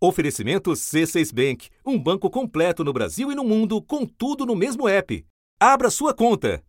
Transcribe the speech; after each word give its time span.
Oferecimento 0.00 0.70
C6 0.70 1.34
Bank, 1.34 1.68
um 1.84 1.98
banco 1.98 2.30
completo 2.30 2.84
no 2.84 2.92
Brasil 2.92 3.32
e 3.32 3.34
no 3.34 3.42
mundo, 3.42 3.82
com 3.82 4.06
tudo 4.06 4.46
no 4.46 4.54
mesmo 4.54 4.88
app. 4.88 5.24
Abra 5.60 5.90
sua 5.90 6.14
conta. 6.14 6.62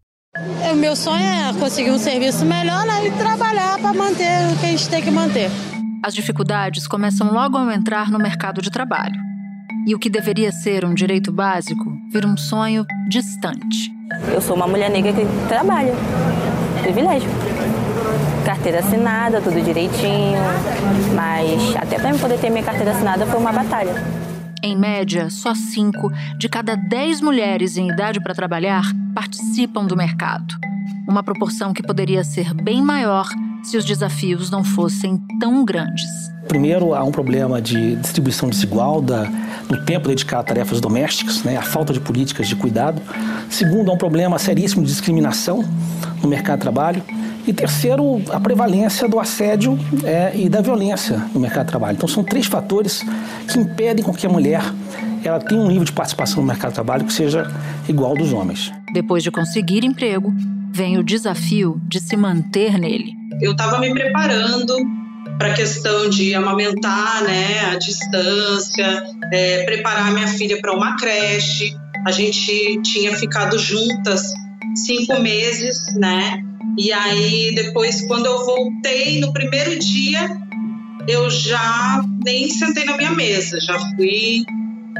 O 0.72 0.76
meu 0.76 0.96
sonho 0.96 1.24
é 1.24 1.54
conseguir 1.60 1.92
um 1.92 2.00
serviço 2.00 2.44
melhor 2.44 2.88
né, 2.88 3.06
e 3.06 3.12
trabalhar 3.12 3.80
para 3.80 3.94
manter 3.94 4.52
o 4.52 4.60
que 4.60 4.66
a 4.66 4.70
gente 4.70 4.90
tem 4.90 5.04
que 5.04 5.12
manter. 5.12 5.52
As 6.04 6.16
dificuldades 6.16 6.88
começam 6.88 7.32
logo 7.32 7.56
ao 7.56 7.70
entrar 7.70 8.10
no 8.10 8.18
mercado 8.18 8.64
de 8.64 8.72
trabalho. 8.72 9.16
E 9.86 9.94
o 9.94 10.00
que 10.00 10.10
deveria 10.10 10.52
ser 10.52 10.84
um 10.84 10.96
direito 10.96 11.32
básico 11.32 11.86
vira 12.12 12.28
um 12.28 12.36
sonho 12.36 12.84
distante. 13.08 13.92
Eu 14.34 14.42
sou 14.42 14.56
uma 14.56 14.68
mulher 14.68 14.90
negra 14.90 15.14
que 15.14 15.22
trabalha. 15.48 15.94
Privilégio 16.82 17.30
carteira 18.46 18.80
assinada, 18.80 19.42
tudo 19.42 19.62
direitinho. 19.62 20.40
Mas 21.16 21.76
até 21.76 21.98
para 22.00 22.12
eu 22.12 22.20
poder 22.20 22.40
ter 22.40 22.50
minha 22.50 22.64
carteira 22.64 22.92
assinada 22.92 23.26
foi 23.26 23.40
uma 23.40 23.52
batalha. 23.52 23.94
Em 24.62 24.78
média, 24.78 25.30
só 25.30 25.56
5 25.56 26.12
de 26.38 26.50
cada 26.50 26.76
10 26.76 27.22
mulheres 27.22 27.78
em 27.78 27.90
idade 27.90 28.20
para 28.20 28.36
trabalhar 28.36 28.84
participam 29.16 29.86
do 29.86 29.96
mercado. 29.96 30.56
Uma 31.08 31.24
proporção 31.24 31.74
que 31.74 31.82
poderia 31.82 32.24
ser 32.24 32.54
bem 32.54 32.82
maior 32.82 33.28
se 33.64 33.78
os 33.78 33.86
desafios 33.86 34.50
não 34.50 34.64
fossem 34.64 35.18
tão 35.40 35.64
grandes. 35.64 36.06
Primeiro, 36.48 36.94
há 36.94 37.04
um 37.04 37.12
problema 37.12 37.62
de 37.62 37.96
distribuição 37.98 38.50
desigual 38.50 39.02
da, 39.02 39.26
do 39.68 39.84
tempo 39.86 40.08
dedicado 40.08 40.42
a 40.42 40.46
tarefas 40.46 40.82
domésticas, 40.82 41.44
né, 41.44 41.58
a 41.58 41.62
falta 41.62 41.94
de 41.94 42.00
políticas 42.00 42.48
de 42.48 42.56
cuidado. 42.56 43.02
Segundo, 43.50 43.92
há 43.92 43.94
um 43.94 43.98
problema 43.98 44.40
seríssimo 44.40 44.82
de 44.84 44.90
discriminação 44.90 45.64
no 46.22 46.28
mercado 46.28 46.58
de 46.58 46.62
trabalho. 46.62 47.04
E 47.48 47.54
terceiro, 47.54 48.22
a 48.32 48.40
prevalência 48.40 49.08
do 49.08 49.20
assédio 49.20 49.78
é, 50.04 50.32
e 50.36 50.50
da 50.50 50.62
violência 50.62 51.18
no 51.34 51.40
mercado 51.40 51.66
de 51.66 51.72
trabalho. 51.72 51.96
Então 51.96 52.08
são 52.08 52.24
três 52.24 52.46
fatores 52.46 53.04
que 53.48 53.60
impedem 53.60 54.04
com 54.04 54.14
que 54.14 54.26
a 54.26 54.30
mulher 54.30 54.62
ela 55.24 55.40
tenha 55.40 55.60
um 55.60 55.68
nível 55.68 55.84
de 55.84 55.92
participação 55.92 56.42
no 56.42 56.48
mercado 56.48 56.72
de 56.72 56.76
trabalho 56.76 57.06
que 57.06 57.14
seja 57.14 57.52
igual 57.88 58.12
ao 58.12 58.18
dos 58.18 58.32
homens. 58.32 58.72
Depois 58.94 59.24
de 59.24 59.32
conseguir 59.32 59.84
emprego, 59.84 60.34
vem 60.72 60.98
o 60.98 61.04
desafio 61.04 61.82
de 61.88 62.00
se 62.00 62.16
manter 62.16 62.78
nele. 62.78 63.14
Eu 63.42 63.52
estava 63.52 63.80
me 63.80 63.92
preparando 63.94 64.76
para 65.38 65.50
a 65.50 65.54
questão 65.54 66.10
de 66.10 66.34
amamentar, 66.36 67.24
né, 67.24 67.72
a 67.72 67.76
distância, 67.76 69.04
é, 69.32 69.64
preparar 69.64 70.12
minha 70.12 70.28
filha 70.28 70.60
para 70.62 70.74
uma 70.74 70.96
creche. 70.98 71.74
A 72.06 72.12
gente 72.12 72.82
tinha 72.82 73.16
ficado 73.16 73.58
juntas 73.58 74.22
cinco 74.76 75.20
meses, 75.22 75.78
né? 75.96 76.44
E 76.80 76.94
aí, 76.94 77.54
depois, 77.54 78.08
quando 78.08 78.26
eu 78.26 78.46
voltei 78.46 79.20
no 79.20 79.34
primeiro 79.34 79.78
dia, 79.78 80.30
eu 81.10 81.30
já 81.30 82.02
nem 82.24 82.50
sentei 82.50 82.86
na 82.86 82.96
minha 82.96 83.12
mesa, 83.12 83.60
já 83.60 83.78
fui 83.98 84.46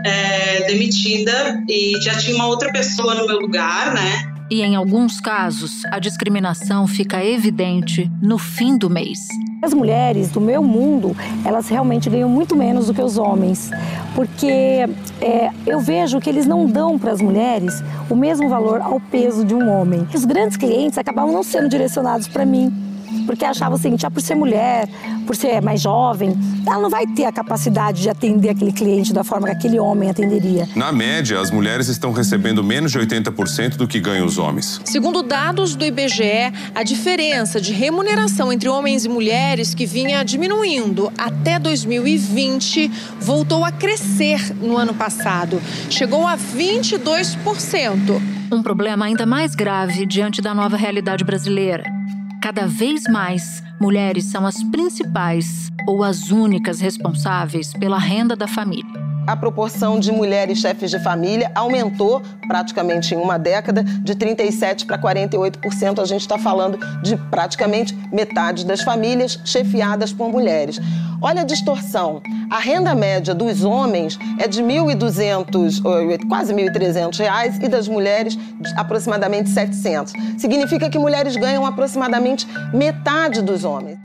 é, 0.06 0.68
demitida 0.68 1.64
e 1.70 1.94
já 2.02 2.18
tinha 2.18 2.36
uma 2.36 2.48
outra 2.48 2.70
pessoa 2.74 3.16
no 3.16 3.26
meu 3.26 3.40
lugar, 3.40 3.94
né? 3.94 4.39
E 4.52 4.64
em 4.64 4.76
alguns 4.76 5.22
casos, 5.22 5.86
a 5.92 6.00
discriminação 6.00 6.88
fica 6.88 7.24
evidente 7.24 8.12
no 8.20 8.40
fim 8.40 8.78
do 8.78 8.90
mês. 8.90 9.20
As 9.62 9.76
mulheres 9.76 10.32
do 10.32 10.42
meu 10.42 10.64
mundo, 10.64 11.16
elas 11.46 11.70
realmente 11.70 12.10
ganham 12.10 12.28
muito 12.28 12.56
menos 12.56 12.88
do 12.88 12.94
que 12.94 13.02
os 13.02 13.18
homens, 13.18 13.70
porque 14.16 14.90
é, 15.22 15.52
eu 15.68 15.80
vejo 15.80 16.20
que 16.20 16.30
eles 16.30 16.48
não 16.48 16.66
dão 16.66 16.98
para 16.98 17.12
as 17.12 17.22
mulheres 17.22 17.84
o 18.10 18.16
mesmo 18.16 18.50
valor 18.50 18.82
ao 18.82 19.00
peso 19.00 19.46
de 19.46 19.54
um 19.54 19.70
homem. 19.70 20.08
Os 20.14 20.26
grandes 20.26 20.58
clientes 20.58 20.98
acabam 20.98 21.32
não 21.32 21.44
sendo 21.44 21.70
direcionados 21.70 22.28
para 22.28 22.44
mim 22.44 22.89
porque 23.30 23.46
achava 23.46 23.76
o 23.76 23.78
seguinte, 23.78 24.08
ah, 24.08 24.10
por 24.10 24.24
ser 24.24 24.34
mulher, 24.34 24.90
por 25.28 25.36
ser 25.36 25.62
mais 25.62 25.80
jovem, 25.80 26.36
ela 26.66 26.80
não 26.80 26.90
vai 26.90 27.06
ter 27.06 27.26
a 27.26 27.32
capacidade 27.32 28.02
de 28.02 28.10
atender 28.10 28.50
aquele 28.50 28.72
cliente 28.72 29.14
da 29.14 29.24
forma 29.24 29.46
que 29.46 29.54
aquele 29.54 29.80
homem 29.80 30.10
atenderia. 30.10 30.68
Na 30.76 30.92
média, 30.92 31.40
as 31.40 31.52
mulheres 31.52 31.90
estão 31.90 32.12
recebendo 32.12 32.64
menos 32.64 32.92
de 32.92 32.98
80% 32.98 33.76
do 33.76 33.88
que 33.88 34.00
ganham 34.00 34.26
os 34.26 34.40
homens. 34.40 34.82
Segundo 34.84 35.22
dados 35.22 35.76
do 35.76 35.86
IBGE, 35.86 36.52
a 36.74 36.82
diferença 36.82 37.62
de 37.62 37.72
remuneração 37.72 38.52
entre 38.52 38.68
homens 38.68 39.06
e 39.06 39.10
mulheres, 39.10 39.76
que 39.76 39.86
vinha 39.86 40.24
diminuindo 40.24 41.14
até 41.16 41.60
2020, 41.60 42.92
voltou 43.22 43.64
a 43.64 43.72
crescer 43.72 44.56
no 44.56 44.76
ano 44.76 44.96
passado. 44.96 45.62
Chegou 45.88 46.26
a 46.26 46.36
22%. 46.36 48.20
Um 48.52 48.64
problema 48.64 49.06
ainda 49.06 49.28
mais 49.28 49.54
grave 49.54 50.08
diante 50.08 50.42
da 50.42 50.56
nova 50.56 50.76
realidade 50.76 51.24
brasileira 51.24 51.99
Cada 52.42 52.66
vez 52.66 53.04
mais, 53.10 53.62
mulheres 53.80 54.26
são 54.26 54.46
as 54.46 54.64
principais 54.64 55.70
ou 55.86 56.04
as 56.04 56.32
únicas 56.32 56.80
responsáveis 56.80 57.74
pela 57.74 58.00
renda 58.00 58.36
da 58.36 58.48
família 58.48 59.10
a 59.30 59.36
proporção 59.36 60.00
de 60.00 60.12
mulheres 60.12 60.58
chefes 60.58 60.90
de 60.90 61.00
família 61.00 61.52
aumentou 61.54 62.20
praticamente 62.48 63.14
em 63.14 63.18
uma 63.18 63.38
década, 63.38 63.84
de 63.84 64.16
37% 64.16 64.88
para 64.88 64.98
48%. 64.98 66.00
A 66.00 66.06
gente 66.06 66.22
está 66.22 66.40
falando 66.40 66.80
de 67.04 67.16
praticamente 67.16 67.96
metade 68.12 68.66
das 68.66 68.82
famílias 68.82 69.40
chefiadas 69.46 70.12
por 70.12 70.32
mulheres. 70.32 70.80
Olha 71.22 71.42
a 71.42 71.46
distorção. 71.46 72.22
A 72.50 72.60
renda 72.60 72.96
média 72.96 73.36
dos 73.36 73.64
homens 73.64 74.18
é 74.38 74.48
de 74.48 74.64
1.200, 74.64 75.82
quase 76.28 76.54
1.300 76.54 77.18
reais 77.20 77.60
e 77.62 77.68
das 77.68 77.88
mulheres 77.88 78.38
aproximadamente 78.78 79.50
700. 79.50 80.14
Significa 80.38 80.90
que 80.90 80.98
mulheres 80.98 81.36
ganham 81.36 81.66
aproximadamente 81.66 82.48
metade 82.74 83.42
dos 83.42 83.66
homens. 83.66 84.00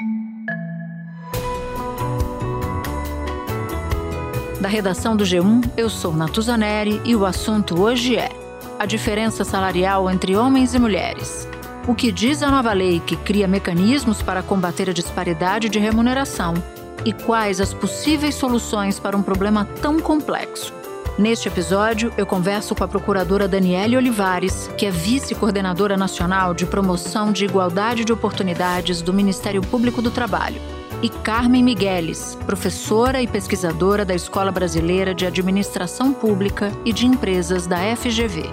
Da 4.60 4.68
redação 4.68 5.14
do 5.14 5.24
G1, 5.24 5.70
eu 5.76 5.88
sou 5.90 6.12
Natuzaneri 6.12 7.00
e 7.04 7.14
o 7.14 7.24
assunto 7.26 7.80
hoje 7.80 8.16
é 8.16 8.30
a 8.78 8.86
diferença 8.86 9.44
salarial 9.44 10.10
entre 10.10 10.34
homens 10.34 10.74
e 10.74 10.78
mulheres. 10.78 11.46
O 11.86 11.94
que 11.94 12.10
diz 12.10 12.42
a 12.42 12.50
nova 12.50 12.72
lei 12.72 12.98
que 12.98 13.14
cria 13.14 13.46
mecanismos 13.46 14.22
para 14.22 14.42
combater 14.42 14.88
a 14.88 14.92
disparidade 14.92 15.68
de 15.68 15.78
remuneração 15.78 16.54
e 17.04 17.12
quais 17.12 17.60
as 17.60 17.72
possíveis 17.72 18.34
soluções 18.34 18.98
para 18.98 19.16
um 19.16 19.22
problema 19.22 19.68
tão 19.80 20.00
complexo. 20.00 20.72
Neste 21.16 21.46
episódio, 21.46 22.12
eu 22.18 22.26
converso 22.26 22.74
com 22.74 22.82
a 22.82 22.88
procuradora 22.88 23.46
Daniele 23.46 23.96
Olivares, 23.96 24.68
que 24.76 24.84
é 24.84 24.90
vice-coordenadora 24.90 25.96
nacional 25.96 26.52
de 26.52 26.66
promoção 26.66 27.30
de 27.30 27.44
igualdade 27.44 28.04
de 28.04 28.12
oportunidades 28.12 29.00
do 29.00 29.12
Ministério 29.12 29.62
Público 29.62 30.02
do 30.02 30.10
Trabalho 30.10 30.60
e 31.04 31.08
Carmen 31.08 31.62
Migueles, 31.62 32.36
professora 32.46 33.20
e 33.20 33.26
pesquisadora 33.26 34.04
da 34.04 34.14
Escola 34.14 34.50
Brasileira 34.50 35.14
de 35.14 35.26
Administração 35.26 36.12
Pública 36.12 36.72
e 36.84 36.92
de 36.92 37.06
Empresas 37.06 37.66
da 37.66 37.76
FGV. 37.94 38.44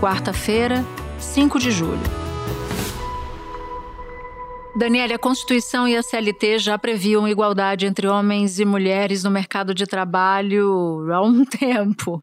Quarta-feira, 0.00 0.84
5 1.18 1.58
de 1.58 1.70
julho. 1.70 2.25
Daniela, 4.76 5.14
a 5.14 5.18
Constituição 5.18 5.88
e 5.88 5.96
a 5.96 6.02
CLT 6.02 6.58
já 6.58 6.78
previam 6.78 7.26
igualdade 7.26 7.86
entre 7.86 8.06
homens 8.06 8.60
e 8.60 8.64
mulheres 8.66 9.24
no 9.24 9.30
mercado 9.30 9.74
de 9.74 9.86
trabalho 9.86 11.10
há 11.10 11.22
um 11.22 11.44
tempo. 11.48 12.22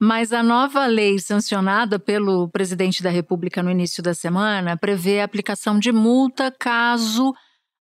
Mas 0.00 0.32
a 0.32 0.42
nova 0.42 0.84
lei 0.86 1.20
sancionada 1.20 2.00
pelo 2.00 2.48
presidente 2.48 3.04
da 3.04 3.08
República 3.08 3.62
no 3.62 3.70
início 3.70 4.02
da 4.02 4.14
semana 4.14 4.76
prevê 4.76 5.20
a 5.20 5.24
aplicação 5.24 5.78
de 5.78 5.92
multa 5.92 6.50
caso 6.50 7.32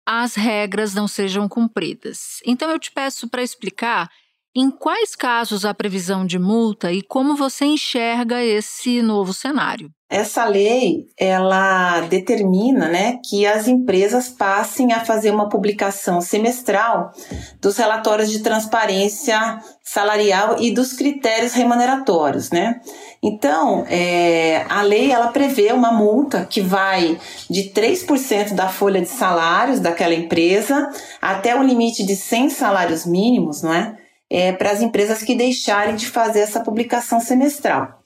as 0.06 0.36
regras 0.36 0.94
não 0.94 1.08
sejam 1.08 1.48
cumpridas. 1.48 2.42
Então 2.46 2.70
eu 2.70 2.78
te 2.78 2.92
peço 2.92 3.30
para 3.30 3.42
explicar 3.42 4.10
em 4.56 4.72
quais 4.72 5.16
casos 5.16 5.66
há 5.66 5.74
previsão 5.74 6.26
de 6.26 6.40
multa 6.40 6.92
e 6.92 7.02
como 7.02 7.36
você 7.36 7.66
enxerga 7.66 8.44
esse 8.44 9.02
novo 9.02 9.34
cenário. 9.34 9.90
Essa 10.12 10.44
lei, 10.46 11.06
ela 11.16 12.02
determina, 12.02 12.88
né, 12.88 13.20
que 13.24 13.46
as 13.46 13.68
empresas 13.68 14.28
passem 14.28 14.92
a 14.92 15.06
fazer 15.06 15.30
uma 15.30 15.48
publicação 15.48 16.20
semestral 16.20 17.12
dos 17.62 17.78
relatórios 17.78 18.32
de 18.32 18.40
transparência 18.40 19.60
salarial 19.84 20.60
e 20.60 20.72
dos 20.72 20.94
critérios 20.94 21.54
remuneratórios, 21.54 22.50
né? 22.50 22.82
Então, 23.22 23.86
é, 23.88 24.66
a 24.68 24.82
lei, 24.82 25.12
ela 25.12 25.28
prevê 25.28 25.72
uma 25.74 25.92
multa 25.92 26.44
que 26.44 26.60
vai 26.60 27.20
de 27.48 27.72
3% 27.72 28.56
da 28.56 28.68
folha 28.68 29.02
de 29.02 29.10
salários 29.10 29.80
daquela 29.80 30.16
empresa 30.16 30.90
até 31.22 31.56
o 31.56 31.62
limite 31.62 32.04
de 32.04 32.16
100 32.16 32.50
salários 32.50 33.06
mínimos, 33.06 33.62
não 33.62 33.74
é? 33.74 33.96
É 34.30 34.52
para 34.52 34.72
as 34.72 34.82
empresas 34.82 35.24
que 35.24 35.36
deixarem 35.36 35.96
de 35.96 36.08
fazer 36.08 36.42
essa 36.42 36.60
publicação 36.60 37.20
semestral. 37.20 38.00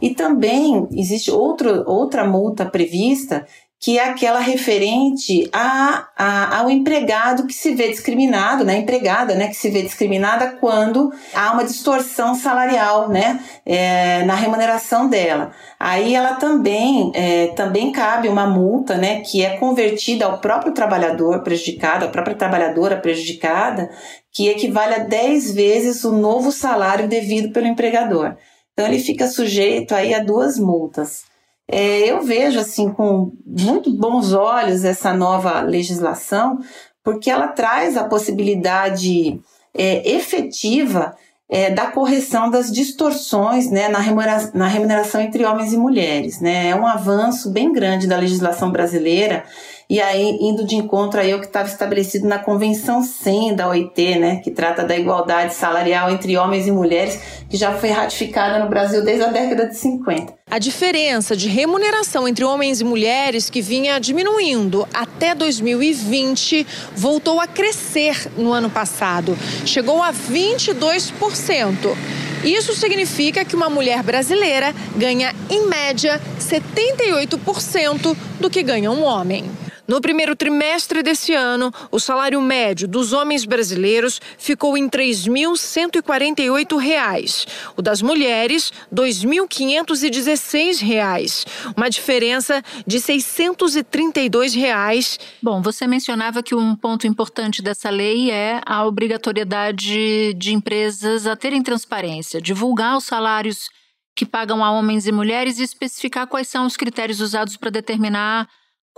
E 0.00 0.14
também 0.14 0.88
existe 0.92 1.30
outro, 1.30 1.84
outra 1.86 2.24
multa 2.24 2.66
prevista 2.66 3.46
que 3.80 3.98
é 3.98 4.04
aquela 4.04 4.40
referente 4.40 5.48
a, 5.54 6.06
a, 6.14 6.58
ao 6.58 6.70
empregado 6.70 7.46
que 7.46 7.54
se 7.54 7.74
vê 7.74 7.88
discriminado, 7.88 8.62
né, 8.62 8.76
empregada, 8.76 9.34
né, 9.34 9.48
que 9.48 9.54
se 9.54 9.70
vê 9.70 9.80
discriminada 9.80 10.58
quando 10.60 11.10
há 11.32 11.52
uma 11.52 11.64
distorção 11.64 12.34
salarial, 12.34 13.08
né, 13.08 13.40
é, 13.64 14.22
na 14.24 14.34
remuneração 14.34 15.08
dela. 15.08 15.52
Aí 15.78 16.14
ela 16.14 16.34
também, 16.34 17.10
é, 17.14 17.46
também 17.48 17.90
cabe 17.90 18.28
uma 18.28 18.46
multa, 18.46 18.98
né, 18.98 19.20
que 19.20 19.42
é 19.42 19.56
convertida 19.56 20.26
ao 20.26 20.40
próprio 20.40 20.74
trabalhador 20.74 21.42
prejudicado, 21.42 22.04
à 22.04 22.08
própria 22.08 22.36
trabalhadora 22.36 22.98
prejudicada, 22.98 23.90
que 24.30 24.48
equivale 24.48 24.94
a 24.94 24.98
10 24.98 25.54
vezes 25.54 26.04
o 26.04 26.12
novo 26.12 26.52
salário 26.52 27.08
devido 27.08 27.50
pelo 27.50 27.66
empregador. 27.66 28.36
Então 28.74 28.86
ele 28.86 28.98
fica 28.98 29.26
sujeito 29.26 29.94
aí 29.94 30.12
a 30.12 30.22
duas 30.22 30.58
multas. 30.58 31.29
É, 31.72 32.10
eu 32.10 32.22
vejo 32.22 32.58
assim 32.58 32.90
com 32.90 33.32
muito 33.46 33.92
bons 33.92 34.32
olhos 34.32 34.84
essa 34.84 35.14
nova 35.14 35.60
legislação, 35.60 36.58
porque 37.04 37.30
ela 37.30 37.46
traz 37.48 37.96
a 37.96 38.04
possibilidade 38.04 39.40
é, 39.72 40.10
efetiva 40.10 41.14
é, 41.48 41.70
da 41.70 41.86
correção 41.86 42.50
das 42.50 42.72
distorções 42.72 43.70
né, 43.70 43.88
na, 43.88 44.00
remuneração, 44.00 44.50
na 44.52 44.66
remuneração 44.66 45.20
entre 45.20 45.44
homens 45.44 45.72
e 45.72 45.76
mulheres. 45.76 46.40
Né? 46.40 46.70
É 46.70 46.74
um 46.74 46.86
avanço 46.86 47.50
bem 47.50 47.72
grande 47.72 48.08
da 48.08 48.16
legislação 48.16 48.72
brasileira 48.72 49.44
e 49.90 50.00
aí 50.00 50.38
indo 50.40 50.64
de 50.64 50.76
encontro 50.76 51.18
aí 51.18 51.32
ao 51.32 51.40
que 51.40 51.46
estava 51.46 51.68
estabelecido 51.68 52.28
na 52.28 52.38
Convenção 52.38 53.02
100 53.02 53.56
da 53.56 53.68
OIT, 53.68 54.18
né, 54.20 54.36
que 54.36 54.52
trata 54.52 54.84
da 54.84 54.96
igualdade 54.96 55.52
salarial 55.52 56.08
entre 56.08 56.36
homens 56.36 56.68
e 56.68 56.70
mulheres, 56.70 57.20
que 57.50 57.56
já 57.56 57.72
foi 57.72 57.90
ratificada 57.90 58.62
no 58.62 58.70
Brasil 58.70 59.04
desde 59.04 59.24
a 59.24 59.28
década 59.28 59.66
de 59.66 59.76
50. 59.76 60.32
A 60.48 60.58
diferença 60.60 61.36
de 61.36 61.48
remuneração 61.48 62.28
entre 62.28 62.44
homens 62.44 62.80
e 62.80 62.84
mulheres, 62.84 63.50
que 63.50 63.60
vinha 63.60 63.98
diminuindo 63.98 64.86
até 64.94 65.34
2020, 65.34 66.64
voltou 66.94 67.40
a 67.40 67.48
crescer 67.48 68.30
no 68.36 68.52
ano 68.52 68.70
passado. 68.70 69.36
Chegou 69.66 70.02
a 70.02 70.12
22%. 70.12 71.96
Isso 72.44 72.74
significa 72.74 73.44
que 73.44 73.54
uma 73.56 73.68
mulher 73.68 74.02
brasileira 74.02 74.74
ganha, 74.96 75.34
em 75.50 75.66
média, 75.66 76.20
78% 76.38 78.16
do 78.38 78.48
que 78.48 78.62
ganha 78.62 78.90
um 78.90 79.02
homem. 79.02 79.59
No 79.90 80.00
primeiro 80.00 80.34
trimestre 80.36 81.02
desse 81.02 81.34
ano, 81.34 81.74
o 81.90 81.98
salário 81.98 82.40
médio 82.40 82.86
dos 82.86 83.12
homens 83.12 83.44
brasileiros 83.44 84.20
ficou 84.38 84.78
em 84.78 84.84
R$ 84.84 84.90
3.148. 84.90 87.48
O 87.76 87.82
das 87.82 88.00
mulheres, 88.00 88.72
R$ 88.88 88.94
2.516. 88.94 91.44
Uma 91.76 91.90
diferença 91.90 92.62
de 92.86 93.00
632 93.00 94.54
reais. 94.54 95.18
Bom, 95.42 95.60
você 95.60 95.88
mencionava 95.88 96.40
que 96.40 96.54
um 96.54 96.76
ponto 96.76 97.08
importante 97.08 97.60
dessa 97.60 97.90
lei 97.90 98.30
é 98.30 98.60
a 98.64 98.86
obrigatoriedade 98.86 100.34
de 100.34 100.54
empresas 100.54 101.26
a 101.26 101.34
terem 101.34 101.64
transparência, 101.64 102.40
divulgar 102.40 102.96
os 102.96 103.06
salários 103.06 103.68
que 104.14 104.24
pagam 104.24 104.62
a 104.62 104.70
homens 104.70 105.08
e 105.08 105.12
mulheres 105.12 105.58
e 105.58 105.64
especificar 105.64 106.28
quais 106.28 106.46
são 106.46 106.64
os 106.64 106.76
critérios 106.76 107.20
usados 107.20 107.56
para 107.56 107.70
determinar 107.70 108.48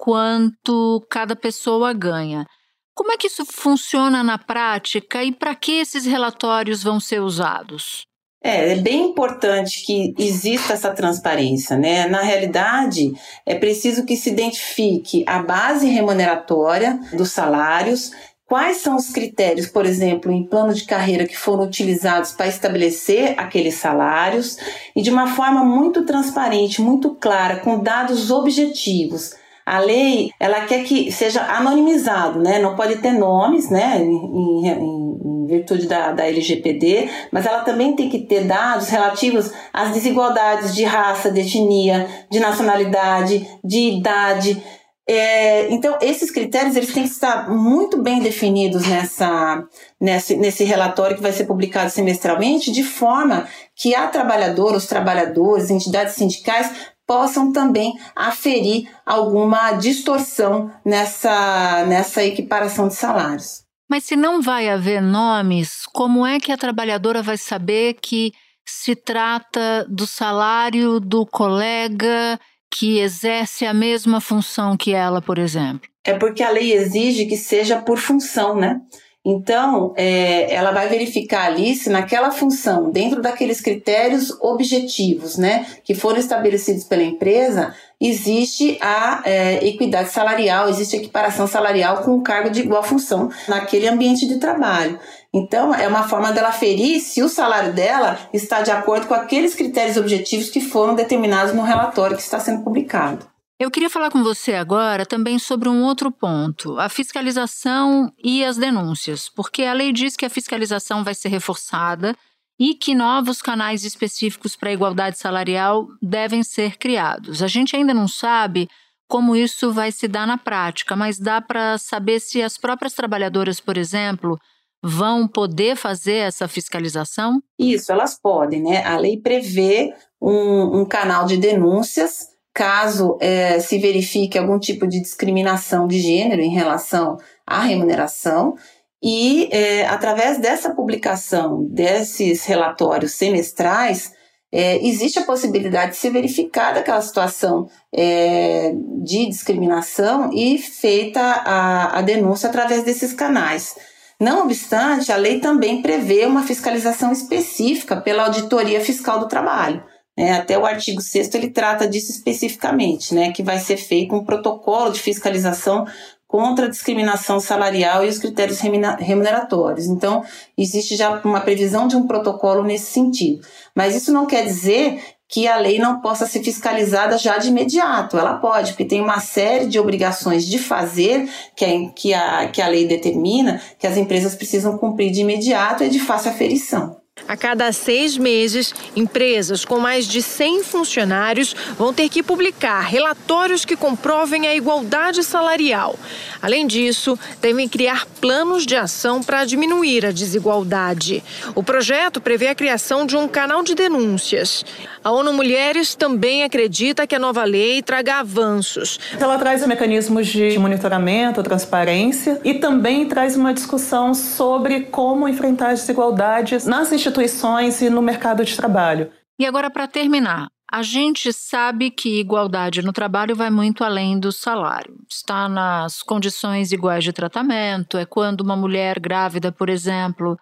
quanto 0.03 1.07
cada 1.09 1.37
pessoa 1.37 1.93
ganha. 1.93 2.45
Como 2.93 3.13
é 3.13 3.17
que 3.17 3.29
isso 3.29 3.45
funciona 3.47 4.21
na 4.21 4.37
prática 4.37 5.23
e 5.23 5.31
para 5.31 5.55
que 5.55 5.79
esses 5.79 6.05
relatórios 6.05 6.83
vão 6.83 6.99
ser 6.99 7.21
usados? 7.21 8.03
É, 8.43 8.73
é 8.73 8.75
bem 8.75 9.11
importante 9.11 9.87
que 9.87 10.13
exista 10.19 10.73
essa 10.73 10.91
transparência, 10.93 11.77
né? 11.79 12.09
Na 12.09 12.21
realidade, 12.21 13.13
é 13.47 13.55
preciso 13.55 14.05
que 14.05 14.17
se 14.17 14.31
identifique 14.31 15.23
a 15.25 15.41
base 15.41 15.87
remuneratória 15.87 16.99
dos 17.13 17.31
salários, 17.31 18.11
quais 18.45 18.79
são 18.79 18.97
os 18.97 19.11
critérios, 19.11 19.69
por 19.69 19.87
exemplo, 19.87 20.33
em 20.33 20.45
plano 20.45 20.75
de 20.75 20.83
carreira 20.83 21.29
que 21.29 21.39
foram 21.39 21.63
utilizados 21.63 22.33
para 22.33 22.49
estabelecer 22.49 23.39
aqueles 23.39 23.77
salários 23.77 24.59
e 24.97 25.01
de 25.01 25.11
uma 25.11 25.29
forma 25.29 25.65
muito 25.65 26.05
transparente, 26.05 26.83
muito 26.83 27.15
clara, 27.15 27.61
com 27.61 27.79
dados 27.79 28.33
objetivos 28.33 29.41
a 29.65 29.79
lei, 29.79 30.31
ela 30.41 30.67
quer 30.67 30.85
que 30.85 31.13
seja 31.13 31.43
anonimizado, 31.43 32.41
né? 32.41 32.59
Não 32.59 32.75
pode 32.75 32.97
ter 32.97 33.13
nomes, 33.13 33.71
né? 33.71 33.99
Em, 33.99 34.67
em, 34.67 34.69
em 34.69 35.47
virtude 35.47 35.87
da, 35.87 36.13
da 36.13 36.27
LGPD, 36.27 37.09
mas 37.31 37.47
ela 37.47 37.61
também 37.61 37.95
tem 37.95 38.09
que 38.09 38.21
ter 38.21 38.45
dados 38.45 38.89
relativos 38.89 39.53
às 39.73 39.93
desigualdades 39.93 40.75
de 40.75 40.85
raça, 40.85 41.31
de 41.31 41.41
etnia, 41.41 42.09
de 42.31 42.41
nacionalidade, 42.41 43.47
de 43.63 43.97
idade. 43.97 44.63
É, 45.09 45.69
então, 45.73 45.99
esses 46.01 46.31
critérios 46.31 46.77
eles 46.77 46.93
têm 46.93 47.03
que 47.03 47.09
estar 47.09 47.51
muito 47.51 48.01
bem 48.01 48.21
definidos 48.21 48.87
nessa, 48.87 49.65
nesse, 50.01 50.37
nesse 50.37 50.65
relatório 50.65 51.17
que 51.17 51.23
vai 51.23 51.33
ser 51.33 51.45
publicado 51.45 51.91
semestralmente, 51.91 52.71
de 52.71 52.85
forma 52.85 53.49
que 53.75 53.95
a 53.95 54.07
trabalhadora, 54.07 54.77
os 54.77 54.87
trabalhadores, 54.87 55.71
entidades 55.71 56.15
sindicais 56.15 56.71
possam 57.07 57.53
também 57.53 57.93
aferir 58.15 58.89
alguma 59.05 59.73
distorção 59.73 60.71
nessa, 60.85 61.85
nessa 61.87 62.25
equiparação 62.25 62.89
de 62.89 62.95
salários. 62.95 63.63
Mas 63.89 64.05
se 64.05 64.17
não 64.17 64.41
vai 64.41 64.69
haver 64.69 65.03
nomes, 65.03 65.87
como 65.93 66.27
é 66.27 66.41
que 66.41 66.51
a 66.51 66.57
trabalhadora 66.57 67.23
vai 67.23 67.37
saber 67.37 67.95
que 68.01 68.33
se 68.65 68.97
trata 68.97 69.87
do 69.89 70.07
salário 70.07 70.99
do 70.99 71.27
colega 71.27 72.39
que 72.73 72.99
exerce 72.99 73.67
a 73.67 73.75
mesma 73.75 74.21
função 74.21 74.77
que 74.77 74.95
ela, 74.95 75.21
por 75.21 75.39
exemplo? 75.39 75.91
É 76.05 76.15
porque 76.15 76.43
a 76.43 76.51
lei 76.51 76.73
exige 76.73 77.27
que 77.27 77.37
seja 77.37 77.81
por 77.83 77.99
função, 77.99 78.57
né? 78.57 78.81
Então, 79.25 79.95
é, 79.97 80.53
ela 80.53 80.73
vai 80.73 80.89
verificar 80.89 81.47
ali 81.47 81.77
se 81.77 81.89
naquela 81.89 82.33
função, 82.33 82.91
dentro 82.91 83.23
daqueles 83.23 83.61
critérios 83.61 84.37
objetivos, 84.41 85.39
né, 85.39 85.65
que 85.85 85.95
foram 85.95 86.19
estabelecidos 86.19 86.83
pela 86.83 87.05
empresa, 87.05 87.73
existe 88.01 88.77
a 88.81 89.23
é, 89.25 89.65
equidade 89.65 90.11
salarial, 90.11 90.69
existe 90.69 90.97
a 90.97 90.99
equiparação 90.99 91.47
salarial 91.47 91.99
com 91.99 92.17
um 92.17 92.23
cargo 92.23 92.51
de 92.51 92.63
igual 92.63 92.83
função 92.83 93.31
naquele 93.47 93.87
ambiente 93.87 94.27
de 94.27 94.39
trabalho. 94.39 94.99
Então, 95.33 95.73
é 95.73 95.87
uma 95.87 96.09
forma 96.09 96.33
dela 96.33 96.51
ferir 96.51 97.01
se 97.01 97.23
o 97.23 97.29
salário 97.29 97.73
dela 97.73 98.19
está 98.33 98.61
de 98.61 98.73
acordo 98.73 99.07
com 99.07 99.15
aqueles 99.15 99.55
critérios 99.55 99.97
objetivos 99.97 100.51
que 100.51 100.61
foram 100.61 100.97
determinados 100.97 101.55
no 101.55 101.63
relatório 101.63 102.17
que 102.17 102.23
está 102.23 102.41
sendo 102.41 102.65
publicado. 102.65 103.32
Eu 103.63 103.71
queria 103.71 103.89
falar 103.89 104.11
com 104.11 104.25
você 104.25 104.55
agora 104.55 105.07
também 105.07 105.39
sobre 105.39 105.69
um 105.69 105.85
outro 105.85 106.11
ponto, 106.11 106.81
a 106.81 106.89
fiscalização 106.89 108.13
e 108.19 108.45
as 108.45 108.57
denúncias, 108.57 109.29
porque 109.29 109.63
a 109.63 109.73
lei 109.73 109.93
diz 109.93 110.17
que 110.17 110.25
a 110.25 110.31
fiscalização 110.31 111.05
vai 111.05 111.15
ser 111.15 111.29
reforçada 111.29 112.17
e 112.59 112.75
que 112.75 112.93
novos 112.93 113.41
canais 113.41 113.85
específicos 113.85 114.57
para 114.57 114.71
a 114.71 114.73
igualdade 114.73 115.17
salarial 115.17 115.87
devem 116.03 116.43
ser 116.43 116.77
criados. 116.77 117.41
A 117.41 117.47
gente 117.47 117.77
ainda 117.77 117.95
não 117.95 118.09
sabe 118.09 118.69
como 119.09 119.37
isso 119.37 119.71
vai 119.71 119.93
se 119.93 120.09
dar 120.09 120.27
na 120.27 120.37
prática, 120.37 120.97
mas 120.97 121.21
dá 121.21 121.41
para 121.41 121.79
saber 121.79 122.19
se 122.19 122.43
as 122.43 122.59
próprias 122.59 122.95
trabalhadoras, 122.95 123.61
por 123.61 123.77
exemplo, 123.77 124.37
vão 124.83 125.29
poder 125.29 125.77
fazer 125.77 126.17
essa 126.17 126.49
fiscalização? 126.49 127.41
Isso, 127.57 127.93
elas 127.93 128.19
podem, 128.21 128.61
né? 128.61 128.85
A 128.85 128.99
lei 128.99 129.17
prevê 129.17 129.95
um, 130.21 130.81
um 130.81 130.85
canal 130.85 131.27
de 131.27 131.37
denúncias 131.37 132.32
caso 132.55 133.17
é, 133.21 133.59
se 133.61 133.79
verifique 133.79 134.39
algum 134.39 134.59
tipo 134.59 134.87
de 134.87 135.01
discriminação 135.01 135.87
de 135.87 135.99
gênero 135.99 136.43
em 136.43 136.51
relação 136.51 137.17
à 137.47 137.61
remuneração. 137.61 138.55
E 139.03 139.49
é, 139.51 139.87
através 139.87 140.39
dessa 140.39 140.75
publicação 140.75 141.65
desses 141.65 142.45
relatórios 142.45 143.13
semestrais, 143.13 144.13
é, 144.53 144.77
existe 144.87 145.19
a 145.19 145.25
possibilidade 145.25 145.93
de 145.93 145.97
se 145.97 146.11
verificar 146.11 146.77
aquela 146.77 147.01
situação 147.01 147.69
é, 147.93 148.73
de 149.03 149.27
discriminação 149.27 150.31
e 150.33 150.59
feita 150.59 151.21
a, 151.21 151.99
a 151.99 152.03
denúncia 152.03 152.51
através 152.51 152.85
desses 152.85 153.15
canais. 153.15 153.75
Não 154.21 154.45
obstante, 154.45 155.11
a 155.11 155.17
lei 155.17 155.41
também 155.41 155.83
prevê 155.83 156.27
uma 156.27 156.43
fiscalização 156.43 157.11
específica 157.11 157.97
pela 157.97 158.27
Auditoria 158.27 158.81
Fiscal 158.81 159.19
do 159.19 159.27
Trabalho. 159.27 159.83
É, 160.17 160.33
até 160.33 160.59
o 160.59 160.67
artigo 160.67 161.01
6 161.01 161.35
ele 161.35 161.51
trata 161.51 161.89
disso 161.89 162.11
especificamente, 162.11 163.15
né, 163.15 163.33
que 163.33 163.43
vai 163.43 163.59
ser 163.59 163.79
feito 163.79 164.15
um 164.15 164.25
protocolo 164.25 164.93
de 164.93 165.01
fiscalização 165.01 165.87
contra 166.33 166.65
a 166.65 166.69
discriminação 166.69 167.39
salarial 167.39 168.05
e 168.05 168.09
os 168.09 168.19
critérios 168.19 168.59
remuneratórios. 168.61 169.87
Então, 169.87 170.25
existe 170.57 170.97
já 170.97 171.21
uma 171.25 171.43
previsão 171.43 171.87
de 171.87 171.95
um 171.95 172.07
protocolo 172.07 172.63
nesse 172.63 172.91
sentido. 172.91 173.47
Mas 173.75 173.95
isso 173.95 174.11
não 174.11 174.25
quer 174.25 174.45
dizer 174.47 174.99
que 175.29 175.47
a 175.47 175.57
lei 175.57 175.79
não 175.79 176.01
possa 176.01 176.27
ser 176.27 176.43
fiscalizada 176.43 177.19
já 177.19 177.37
de 177.37 177.49
imediato. 177.49 178.19
Ela 178.19 178.39
pode, 178.39 178.73
porque 178.73 178.87
tem 178.87 179.03
uma 179.03 179.21
série 179.21 179.67
de 179.67 179.79
obrigações 179.79 180.47
de 180.47 180.59
fazer 180.59 181.29
que 181.55 181.65
a, 181.67 181.91
que 181.91 182.15
a, 182.15 182.49
que 182.49 182.63
a 182.63 182.69
lei 182.69 182.87
determina 182.87 183.61
que 183.79 183.87
as 183.87 183.99
empresas 183.99 184.35
precisam 184.35 184.79
cumprir 184.79 185.11
de 185.11 185.21
imediato 185.21 185.85
e 185.85 185.91
de 185.91 186.01
fácil 186.01 186.31
aferição. 186.31 187.02
A 187.29 187.37
cada 187.37 187.73
seis 187.73 188.19
meses, 188.19 188.75
empresas 188.97 189.65
com 189.65 189.79
mais 189.79 190.07
de 190.07 190.21
100 190.21 190.65
funcionários 190.65 191.55
vão 191.79 191.93
ter 191.93 192.09
que 192.09 192.23
publicar 192.23 192.81
relatórios 192.81 193.65
que 193.65 193.77
comprovem 193.77 194.47
a 194.47 194.55
igualdade 194.55 195.23
salarial. 195.23 195.97
Além 196.41 196.67
disso, 196.67 197.19
devem 197.41 197.69
criar 197.69 198.07
planos 198.21 198.67
de 198.67 198.75
ação 198.75 199.23
para 199.23 199.45
diminuir 199.45 200.05
a 200.05 200.11
desigualdade. 200.11 201.23
O 201.55 201.63
projeto 201.63 202.21
prevê 202.21 202.49
a 202.49 202.55
criação 202.55 203.07
de 203.07 203.17
um 203.17 203.29
canal 203.29 203.63
de 203.63 203.75
denúncias. 203.75 204.65
A 205.05 205.11
ONU 205.11 205.33
Mulheres 205.33 205.95
também 205.95 206.45
acredita 206.45 207.07
que 207.07 207.15
a 207.15 207.19
nova 207.19 207.45
lei 207.45 207.83
traga 207.83 208.17
avanços. 208.17 208.99
Ela 209.19 209.39
traz 209.39 209.67
mecanismos 209.67 210.27
de 210.27 210.59
monitoramento, 210.59 211.43
transparência 211.43 212.41
e 212.45 212.55
também 212.55 213.07
traz 213.07 213.37
uma 213.37 213.55
discussão 213.55 214.15
sobre 214.15 214.81
como 214.81 215.29
enfrentar 215.29 215.71
as 215.71 215.81
desigualdades 215.81 216.67
nas 216.67 216.93
instituições 216.93 217.12
e 217.21 217.91
no 217.91 218.03
mercado 218.03 218.45
de 218.45 218.57
trabalho. 218.57 219.11
E 219.39 219.47
agora, 219.47 219.71
para 219.71 219.89
terminar, 219.89 220.49
a 220.71 220.83
gente 220.83 221.33
sabe 221.33 221.91
que 221.91 222.21
igualdade 222.21 222.81
no 222.81 222.93
trabalho 222.93 223.37
vai 223.37 223.51
muito 223.51 223.85
além 223.85 224.19
do 224.19 224.33
salário. 224.33 224.97
Está 225.11 225.49
nas 225.49 226.03
condições 226.03 226.73
iguais 226.73 227.05
de 227.05 227.13
tratamento, 227.13 227.99
é 227.99 228.07
quando 228.07 228.41
uma 228.41 228.57
mulher 228.57 228.99
grávida, 228.99 229.53
por 229.53 229.69
exemplo, 229.69 230.39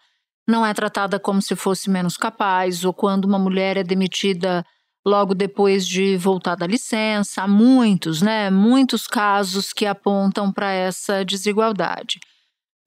não 0.46 0.64
é 0.64 0.72
tratada 0.72 1.18
como 1.18 1.42
se 1.42 1.56
fosse 1.56 1.90
menos 1.90 2.16
capaz, 2.16 2.84
ou 2.84 2.92
quando 2.92 3.24
uma 3.24 3.38
mulher 3.38 3.76
é 3.76 3.82
demitida 3.82 4.64
logo 5.04 5.34
depois 5.34 5.86
de 5.86 6.16
voltar 6.16 6.54
da 6.54 6.66
licença. 6.66 7.42
Há 7.42 7.48
muitos, 7.48 8.22
né? 8.22 8.50
Muitos 8.50 9.06
casos 9.06 9.72
que 9.72 9.86
apontam 9.86 10.52
para 10.52 10.70
essa 10.70 11.24
desigualdade. 11.24 12.20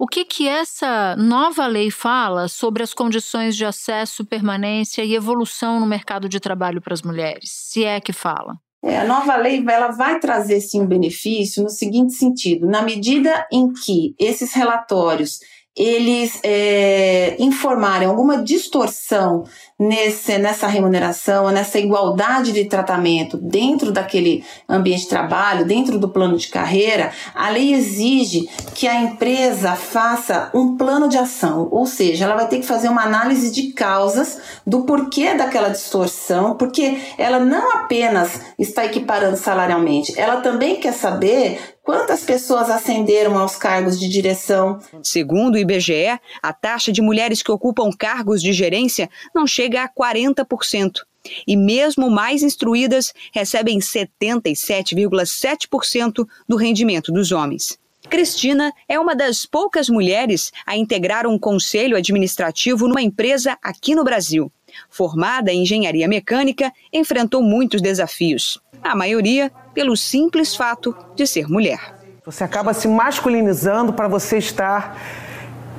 O 0.04 0.06
que, 0.06 0.26
que 0.26 0.50
essa 0.50 1.16
nova 1.16 1.66
lei 1.66 1.90
fala 1.90 2.50
sobre 2.50 2.84
as 2.84 2.94
condições 2.94 3.56
de 3.56 3.64
acesso, 3.64 4.26
permanência 4.26 5.02
e 5.02 5.16
evolução 5.16 5.80
no 5.80 5.86
mercado 5.86 6.28
de 6.28 6.42
trabalho 6.42 6.82
para 6.82 6.94
as 6.94 7.02
mulheres? 7.02 7.50
Se 7.50 7.86
é 7.86 8.02
que 8.02 8.12
fala. 8.12 8.58
É, 8.84 9.00
a 9.00 9.06
nova 9.06 9.38
lei 9.38 9.64
ela 9.66 9.92
vai 9.92 10.20
trazer 10.20 10.60
sim 10.60 10.86
benefício 10.86 11.64
no 11.64 11.70
seguinte 11.70 12.16
sentido: 12.16 12.68
na 12.68 12.82
medida 12.82 13.48
em 13.50 13.72
que 13.72 14.14
esses 14.20 14.52
relatórios 14.54 15.40
eles 15.76 16.40
é, 16.44 17.36
informarem 17.40 18.08
alguma 18.08 18.44
distorção 18.44 19.44
nesse, 19.78 20.38
nessa 20.38 20.68
remuneração, 20.68 21.50
nessa 21.50 21.80
igualdade 21.80 22.52
de 22.52 22.66
tratamento 22.66 23.38
dentro 23.38 23.92
daquele 23.92 24.46
ambiente 24.70 25.02
de 25.02 25.10
trabalho, 25.10 25.66
dentro 25.66 25.98
do 25.98 26.10
plano 26.10 26.38
de 26.38 26.48
carreira, 26.48 27.12
a 27.34 27.50
lei 27.50 27.74
exige 27.74 28.48
que 28.76 28.88
a 28.88 29.02
empresa 29.02 29.76
faça 29.76 30.52
um 30.54 30.78
plano 30.78 31.10
de 31.10 31.18
ação, 31.18 31.68
ou 31.72 31.88
seja, 31.88 32.26
ela 32.26 32.36
vai 32.36 32.48
ter 32.48 32.60
que 32.60 32.66
fazer 32.66 32.88
uma 32.88 33.04
análise 33.04 33.52
de 33.52 33.74
causas 33.74 34.40
do 34.66 34.84
porquê 34.84 35.34
daquela 35.34 35.70
distorção, 35.70 36.56
porque 36.56 37.00
ela 37.18 37.40
não 37.40 37.78
apenas 37.78 38.42
está 38.60 38.86
equiparando 38.86 39.38
salarialmente, 39.38 40.18
ela 40.20 40.38
também 40.42 40.76
quer 40.76 40.94
saber 40.94 41.73
Quantas 41.84 42.24
pessoas 42.24 42.70
ascenderam 42.70 43.38
aos 43.38 43.58
cargos 43.58 44.00
de 44.00 44.08
direção? 44.08 44.80
Segundo 45.04 45.56
o 45.56 45.58
IBGE, 45.58 46.18
a 46.42 46.54
taxa 46.54 46.94
de 46.94 47.02
mulheres 47.02 47.44
que 47.44 47.52
ocupam 47.52 47.92
cargos 47.92 48.42
de 48.42 48.54
gerência 48.54 49.10
não 49.36 49.46
chega 49.46 49.84
a 49.84 49.90
40%. 49.90 51.02
E 51.46 51.58
mesmo 51.58 52.10
mais 52.10 52.42
instruídas 52.42 53.14
recebem 53.34 53.80
77,7% 53.80 56.26
do 56.48 56.56
rendimento 56.56 57.12
dos 57.12 57.34
homens. 57.34 57.78
Cristina 58.10 58.72
é 58.88 58.98
uma 58.98 59.14
das 59.14 59.46
poucas 59.46 59.90
mulheres 59.90 60.54
a 60.66 60.78
integrar 60.78 61.28
um 61.28 61.38
conselho 61.38 61.98
administrativo 61.98 62.88
numa 62.88 63.02
empresa 63.02 63.58
aqui 63.62 63.94
no 63.94 64.06
Brasil. 64.06 64.50
Formada 64.90 65.52
em 65.52 65.64
engenharia 65.64 66.08
mecânica, 66.08 66.72
enfrentou 66.94 67.44
muitos 67.44 67.82
desafios. 67.82 68.62
A 68.82 68.96
maioria 68.96 69.52
pelo 69.74 69.96
simples 69.96 70.56
fato 70.56 70.96
de 71.16 71.26
ser 71.26 71.48
mulher. 71.48 71.96
Você 72.26 72.44
acaba 72.44 72.74
se 72.74 72.88
masculinizando 72.88 73.94
para 73.94 74.08
você 74.08 74.38
estar 74.38 74.98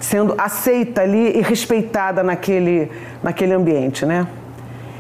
sendo 0.01 0.35
aceita 0.37 1.01
ali 1.01 1.39
e 1.39 1.41
respeitada 1.41 2.23
naquele, 2.23 2.91
naquele 3.23 3.55
ambiente, 3.55 4.05
né? 4.05 4.27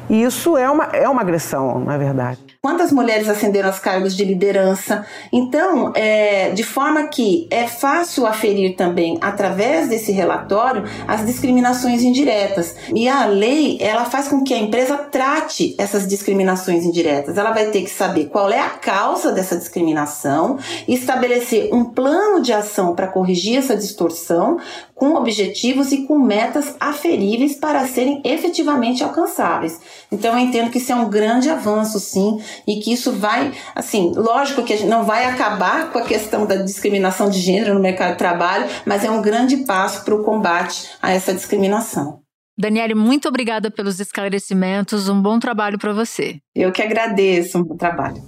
E 0.08 0.22
isso 0.22 0.56
é 0.56 0.70
uma, 0.70 0.84
é 0.84 1.08
uma 1.08 1.20
agressão, 1.20 1.80
na 1.80 1.98
verdade 1.98 2.43
quantas 2.64 2.90
mulheres 2.90 3.28
ascenderam 3.28 3.68
aos 3.68 3.78
cargos 3.78 4.16
de 4.16 4.24
liderança. 4.24 5.04
Então, 5.30 5.92
é, 5.94 6.48
de 6.52 6.62
forma 6.62 7.08
que 7.08 7.46
é 7.50 7.66
fácil 7.66 8.24
aferir 8.24 8.74
também, 8.74 9.18
através 9.20 9.90
desse 9.90 10.10
relatório, 10.12 10.82
as 11.06 11.26
discriminações 11.26 12.00
indiretas. 12.02 12.74
E 12.94 13.06
a 13.06 13.26
lei, 13.26 13.76
ela 13.82 14.06
faz 14.06 14.28
com 14.28 14.42
que 14.42 14.54
a 14.54 14.58
empresa 14.58 14.96
trate 14.96 15.74
essas 15.76 16.08
discriminações 16.08 16.86
indiretas. 16.86 17.36
Ela 17.36 17.50
vai 17.52 17.66
ter 17.66 17.82
que 17.82 17.90
saber 17.90 18.30
qual 18.30 18.50
é 18.50 18.60
a 18.60 18.70
causa 18.70 19.30
dessa 19.30 19.58
discriminação, 19.58 20.58
estabelecer 20.88 21.68
um 21.70 21.84
plano 21.84 22.40
de 22.40 22.54
ação 22.54 22.94
para 22.94 23.08
corrigir 23.08 23.58
essa 23.58 23.76
distorção, 23.76 24.56
com 24.94 25.14
objetivos 25.14 25.92
e 25.92 26.06
com 26.06 26.18
metas 26.18 26.76
aferíveis 26.78 27.56
para 27.56 27.86
serem 27.86 28.22
efetivamente 28.24 29.02
alcançáveis. 29.02 29.80
Então, 30.10 30.32
eu 30.32 30.38
entendo 30.38 30.70
que 30.70 30.78
isso 30.78 30.92
é 30.92 30.94
um 30.94 31.10
grande 31.10 31.50
avanço, 31.50 31.98
sim, 31.98 32.40
e 32.66 32.76
que 32.76 32.92
isso 32.92 33.12
vai, 33.12 33.52
assim, 33.74 34.12
lógico 34.14 34.62
que 34.62 34.72
a 34.72 34.76
gente 34.76 34.88
não 34.88 35.04
vai 35.04 35.24
acabar 35.24 35.90
com 35.90 35.98
a 35.98 36.04
questão 36.04 36.46
da 36.46 36.56
discriminação 36.56 37.28
de 37.28 37.40
gênero 37.40 37.74
no 37.74 37.80
mercado 37.80 38.12
de 38.12 38.18
trabalho, 38.18 38.66
mas 38.86 39.04
é 39.04 39.10
um 39.10 39.20
grande 39.20 39.58
passo 39.58 40.04
para 40.04 40.14
o 40.14 40.22
combate 40.22 40.88
a 41.02 41.10
essa 41.10 41.34
discriminação. 41.34 42.20
Daniele, 42.56 42.94
muito 42.94 43.26
obrigada 43.28 43.70
pelos 43.70 43.98
esclarecimentos. 43.98 45.08
Um 45.08 45.20
bom 45.20 45.40
trabalho 45.40 45.76
para 45.76 45.92
você. 45.92 46.36
Eu 46.54 46.70
que 46.70 46.80
agradeço. 46.80 47.58
Um 47.58 47.64
bom 47.64 47.76
trabalho. 47.76 48.22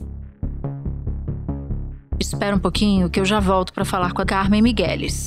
Espera 2.19 2.57
um 2.57 2.59
pouquinho 2.59 3.09
que 3.09 3.21
eu 3.21 3.25
já 3.25 3.39
volto 3.39 3.73
para 3.73 3.85
falar 3.85 4.13
com 4.13 4.23
a 4.23 4.27
Carmen 4.27 4.63
Migueles. 4.63 5.27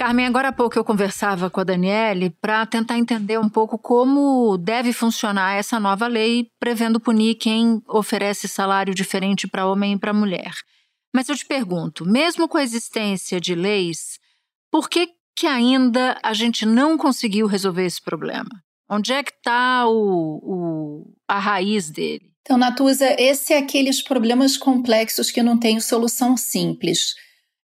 Carmen, 0.00 0.24
agora 0.24 0.48
há 0.48 0.52
pouco 0.52 0.78
eu 0.78 0.82
conversava 0.82 1.50
com 1.50 1.60
a 1.60 1.64
Daniele 1.64 2.30
para 2.40 2.64
tentar 2.64 2.96
entender 2.96 3.38
um 3.38 3.50
pouco 3.50 3.76
como 3.76 4.56
deve 4.56 4.94
funcionar 4.94 5.56
essa 5.56 5.78
nova 5.78 6.06
lei, 6.06 6.46
prevendo 6.58 6.98
punir 6.98 7.34
quem 7.34 7.82
oferece 7.86 8.48
salário 8.48 8.94
diferente 8.94 9.46
para 9.46 9.66
homem 9.66 9.92
e 9.92 9.98
para 9.98 10.14
mulher. 10.14 10.54
Mas 11.14 11.28
eu 11.28 11.36
te 11.36 11.44
pergunto, 11.44 12.06
mesmo 12.06 12.48
com 12.48 12.56
a 12.56 12.62
existência 12.62 13.38
de 13.38 13.54
leis, 13.54 14.18
por 14.70 14.88
que, 14.88 15.06
que 15.36 15.46
ainda 15.46 16.18
a 16.22 16.32
gente 16.32 16.64
não 16.64 16.96
conseguiu 16.96 17.46
resolver 17.46 17.84
esse 17.84 18.00
problema? 18.00 18.48
Onde 18.88 19.12
é 19.12 19.22
que 19.22 19.32
está 19.32 19.84
a 21.28 21.38
raiz 21.38 21.90
dele? 21.90 22.32
Então, 22.40 22.56
Natuza, 22.56 23.14
esse 23.18 23.52
é 23.52 23.58
aqueles 23.58 24.02
problemas 24.02 24.56
complexos 24.56 25.30
que 25.30 25.42
não 25.42 25.60
têm 25.60 25.78
solução 25.78 26.38
simples. 26.38 27.14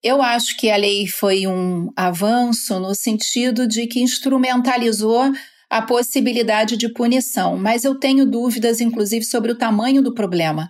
Eu 0.03 0.21
acho 0.21 0.57
que 0.57 0.69
a 0.69 0.75
lei 0.75 1.07
foi 1.07 1.47
um 1.47 1.89
avanço 1.95 2.77
no 2.77 2.93
sentido 2.93 3.65
de 3.65 3.87
que 3.87 4.01
instrumentalizou 4.01 5.31
a 5.69 5.81
possibilidade 5.81 6.75
de 6.75 6.91
punição, 6.91 7.57
mas 7.57 7.85
eu 7.85 7.97
tenho 7.97 8.29
dúvidas, 8.29 8.81
inclusive, 8.81 9.23
sobre 9.23 9.53
o 9.53 9.57
tamanho 9.57 10.03
do 10.03 10.13
problema. 10.13 10.69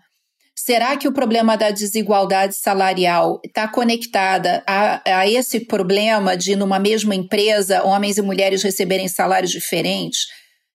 Será 0.55 0.95
que 0.95 1.07
o 1.07 1.11
problema 1.11 1.57
da 1.57 1.71
desigualdade 1.71 2.55
salarial 2.55 3.41
está 3.43 3.67
conectada 3.67 4.63
a, 4.67 5.01
a, 5.21 5.27
esse 5.27 5.61
problema 5.61 6.37
de, 6.37 6.55
numa 6.55 6.79
mesma 6.79 7.15
empresa, 7.15 7.83
homens 7.83 8.17
e 8.17 8.21
mulheres 8.21 8.61
receberem 8.61 9.07
salários 9.07 9.51
diferentes? 9.51 10.27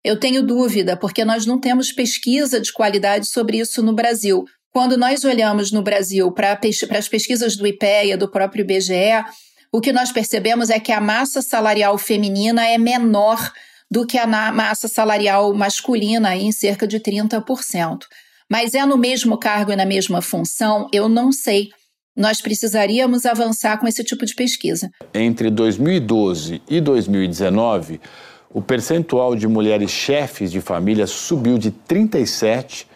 Eu 0.04 0.18
tenho 0.18 0.42
dúvida, 0.42 0.96
porque 0.96 1.24
nós 1.24 1.46
não 1.46 1.60
temos 1.60 1.92
pesquisa 1.92 2.60
de 2.60 2.72
qualidade 2.72 3.28
sobre 3.28 3.58
isso 3.58 3.82
no 3.82 3.94
Brasil. 3.94 4.44
Quando 4.72 4.96
nós 4.96 5.24
olhamos 5.24 5.72
no 5.72 5.82
Brasil 5.82 6.30
para 6.30 6.58
as 6.98 7.08
pesquisas 7.08 7.56
do 7.56 7.66
IPEA, 7.66 8.16
do 8.16 8.28
próprio 8.28 8.62
IBGE, 8.62 9.24
o 9.72 9.80
que 9.80 9.92
nós 9.92 10.12
percebemos 10.12 10.70
é 10.70 10.78
que 10.78 10.92
a 10.92 11.00
massa 11.00 11.42
salarial 11.42 11.98
feminina 11.98 12.66
é 12.66 12.78
menor 12.78 13.52
do 13.90 14.06
que 14.06 14.18
a 14.18 14.26
massa 14.26 14.86
salarial 14.86 15.52
masculina, 15.54 16.36
em 16.36 16.52
cerca 16.52 16.86
de 16.86 17.00
30%. 17.00 18.00
Mas 18.50 18.74
é 18.74 18.84
no 18.84 18.96
mesmo 18.96 19.38
cargo 19.38 19.72
e 19.72 19.76
na 19.76 19.84
mesma 19.84 20.22
função? 20.22 20.88
Eu 20.92 21.08
não 21.08 21.32
sei. 21.32 21.68
Nós 22.16 22.40
precisaríamos 22.40 23.24
avançar 23.24 23.78
com 23.78 23.86
esse 23.86 24.02
tipo 24.02 24.26
de 24.26 24.34
pesquisa. 24.34 24.90
Entre 25.14 25.50
2012 25.50 26.62
e 26.68 26.80
2019, 26.80 28.00
o 28.50 28.60
percentual 28.60 29.36
de 29.36 29.46
mulheres 29.46 29.90
chefes 29.90 30.50
de 30.50 30.60
família 30.60 31.06
subiu 31.06 31.58
de 31.58 31.70
37% 31.70 32.86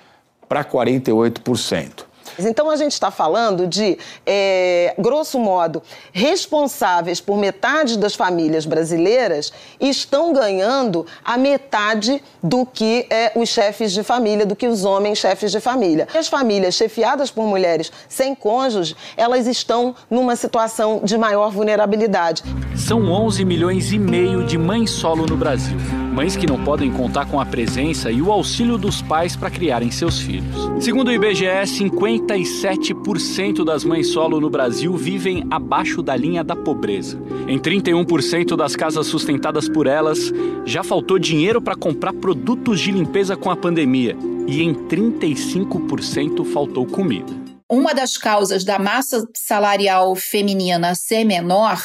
para 0.53 0.63
48%. 0.63 2.05
Então 2.39 2.69
a 2.69 2.77
gente 2.77 2.93
está 2.93 3.11
falando 3.11 3.67
de, 3.67 3.97
é, 4.27 4.95
grosso 4.99 5.39
modo, 5.39 5.83
responsáveis 6.13 7.23
por 7.23 7.39
metade 7.39 7.97
das 7.97 8.15
famílias 8.15 8.67
brasileiras 8.67 9.51
estão 9.81 10.31
ganhando 10.31 11.07
a 11.25 11.39
metade 11.39 12.23
do 12.43 12.67
que 12.67 13.07
é, 13.09 13.33
os 13.35 13.49
chefes 13.49 13.93
de 13.93 14.03
família, 14.03 14.45
do 14.45 14.55
que 14.55 14.67
os 14.67 14.85
homens 14.85 15.19
chefes 15.19 15.51
de 15.51 15.61
família. 15.61 16.07
As 16.15 16.29
famílias 16.29 16.75
chefiadas 16.75 17.31
por 17.31 17.47
mulheres 17.47 17.91
sem 18.07 18.35
cônjuge, 18.35 18.95
elas 19.17 19.47
estão 19.47 19.95
numa 20.11 20.37
situação 20.37 21.01
de 21.03 21.17
maior 21.17 21.51
vulnerabilidade. 21.51 22.43
São 22.77 23.11
11 23.11 23.43
milhões 23.47 23.91
e 23.91 23.99
meio 23.99 24.45
de 24.45 24.59
mães 24.59 24.91
solo 24.91 25.25
no 25.25 25.37
Brasil. 25.37 26.02
Mães 26.13 26.37
que 26.37 26.47
não 26.47 26.63
podem 26.63 26.93
contar 26.93 27.27
com 27.27 27.41
a 27.41 27.47
presença 27.47 28.11
e 28.11 28.21
o 28.21 28.31
auxílio 28.31 28.77
dos 28.77 29.01
pais 29.01 29.35
para 29.35 29.51
criarem 29.51 29.91
seus 29.91 30.21
filhos. 30.21 30.55
Segundo 30.79 31.09
o 31.09 31.13
IBGE, 31.13 31.67
50 31.67 32.23
37% 32.33 33.65
das 33.65 33.85
mães 33.85 34.09
solo 34.09 34.41
no 34.41 34.49
Brasil 34.49 34.97
vivem 34.97 35.45
abaixo 35.51 36.03
da 36.03 36.17
linha 36.17 36.43
da 36.43 36.57
pobreza. 36.57 37.19
Em 37.47 37.59
31% 37.59 38.57
das 38.57 38.75
casas 38.77 39.07
sustentadas 39.07 39.69
por 39.69 39.87
elas, 39.87 40.33
já 40.65 40.83
faltou 40.83 41.19
dinheiro 41.19 41.61
para 41.61 41.77
comprar 41.77 42.13
produtos 42.13 42.81
de 42.81 42.91
limpeza 42.91 43.37
com 43.37 43.51
a 43.51 43.57
pandemia. 43.57 44.17
E 44.47 44.63
em 44.63 44.75
35% 44.75 46.45
faltou 46.45 46.87
comida. 46.87 47.33
Uma 47.71 47.95
das 47.95 48.19
causas 48.19 48.65
da 48.65 48.79
massa 48.79 49.27
salarial 49.35 50.15
feminina 50.15 50.95
ser 50.95 51.25
menor 51.25 51.81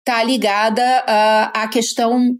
está 0.00 0.22
ligada 0.22 0.82
à 1.54 1.68
questão 1.68 2.34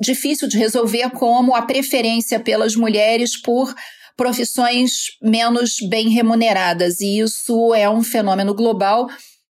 difícil 0.00 0.48
de 0.48 0.56
resolver, 0.56 1.10
como 1.10 1.54
a 1.54 1.62
preferência 1.62 2.40
pelas 2.40 2.74
mulheres 2.74 3.36
por 3.40 3.74
profissões 4.16 5.16
menos 5.22 5.76
bem 5.88 6.08
remuneradas. 6.08 7.00
E 7.00 7.20
isso 7.20 7.74
é 7.74 7.88
um 7.88 8.02
fenômeno 8.02 8.54
global. 8.54 9.08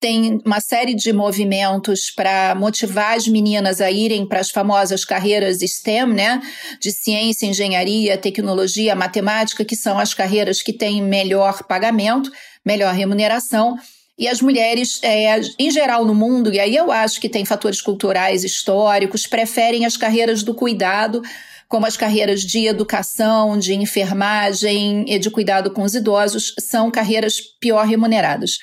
Tem 0.00 0.40
uma 0.44 0.60
série 0.60 0.94
de 0.94 1.12
movimentos 1.12 2.10
para 2.10 2.54
motivar 2.56 3.16
as 3.16 3.28
meninas 3.28 3.80
a 3.80 3.90
irem 3.90 4.26
para 4.26 4.40
as 4.40 4.50
famosas 4.50 5.04
carreiras 5.04 5.58
STEM, 5.60 6.06
né? 6.06 6.40
De 6.80 6.90
ciência, 6.90 7.46
engenharia, 7.46 8.18
tecnologia, 8.18 8.96
matemática, 8.96 9.64
que 9.64 9.76
são 9.76 9.98
as 9.98 10.12
carreiras 10.12 10.60
que 10.60 10.72
têm 10.72 11.00
melhor 11.02 11.62
pagamento, 11.64 12.30
melhor 12.64 12.92
remuneração. 12.94 13.76
E 14.22 14.28
as 14.28 14.40
mulheres, 14.40 15.00
é, 15.02 15.40
em 15.58 15.68
geral 15.68 16.04
no 16.04 16.14
mundo, 16.14 16.54
e 16.54 16.60
aí 16.60 16.76
eu 16.76 16.92
acho 16.92 17.20
que 17.20 17.28
tem 17.28 17.44
fatores 17.44 17.82
culturais, 17.82 18.44
históricos, 18.44 19.26
preferem 19.26 19.84
as 19.84 19.96
carreiras 19.96 20.44
do 20.44 20.54
cuidado 20.54 21.20
como 21.66 21.86
as 21.86 21.96
carreiras 21.96 22.42
de 22.42 22.68
educação, 22.68 23.58
de 23.58 23.74
enfermagem 23.74 25.06
e 25.08 25.18
de 25.18 25.28
cuidado 25.28 25.72
com 25.72 25.82
os 25.82 25.96
idosos, 25.96 26.54
são 26.60 26.88
carreiras 26.88 27.40
pior 27.60 27.84
remuneradas. 27.84 28.58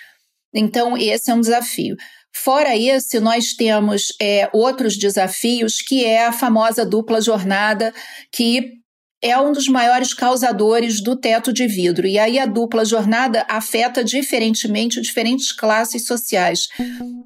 Então, 0.54 0.98
esse 0.98 1.30
é 1.30 1.34
um 1.34 1.42
desafio. 1.42 1.98
Fora 2.34 2.78
esse, 2.78 3.20
nós 3.20 3.52
temos 3.52 4.14
é, 4.22 4.50
outros 4.54 4.96
desafios, 4.96 5.82
que 5.82 6.06
é 6.06 6.26
a 6.26 6.32
famosa 6.32 6.86
dupla 6.86 7.20
jornada, 7.20 7.94
que 8.32 8.79
é 9.22 9.38
um 9.38 9.52
dos 9.52 9.68
maiores 9.68 10.14
causadores 10.14 11.02
do 11.02 11.16
teto 11.16 11.52
de 11.52 11.68
vidro. 11.68 12.08
E 12.08 12.18
aí 12.18 12.40
a 12.40 12.46
dupla 12.46 12.86
jornada 12.86 13.46
afeta 13.50 14.04
diferentemente 14.04 15.02
diferentes 15.02 15.52
classes 15.52 16.06
sociais. 16.06 16.70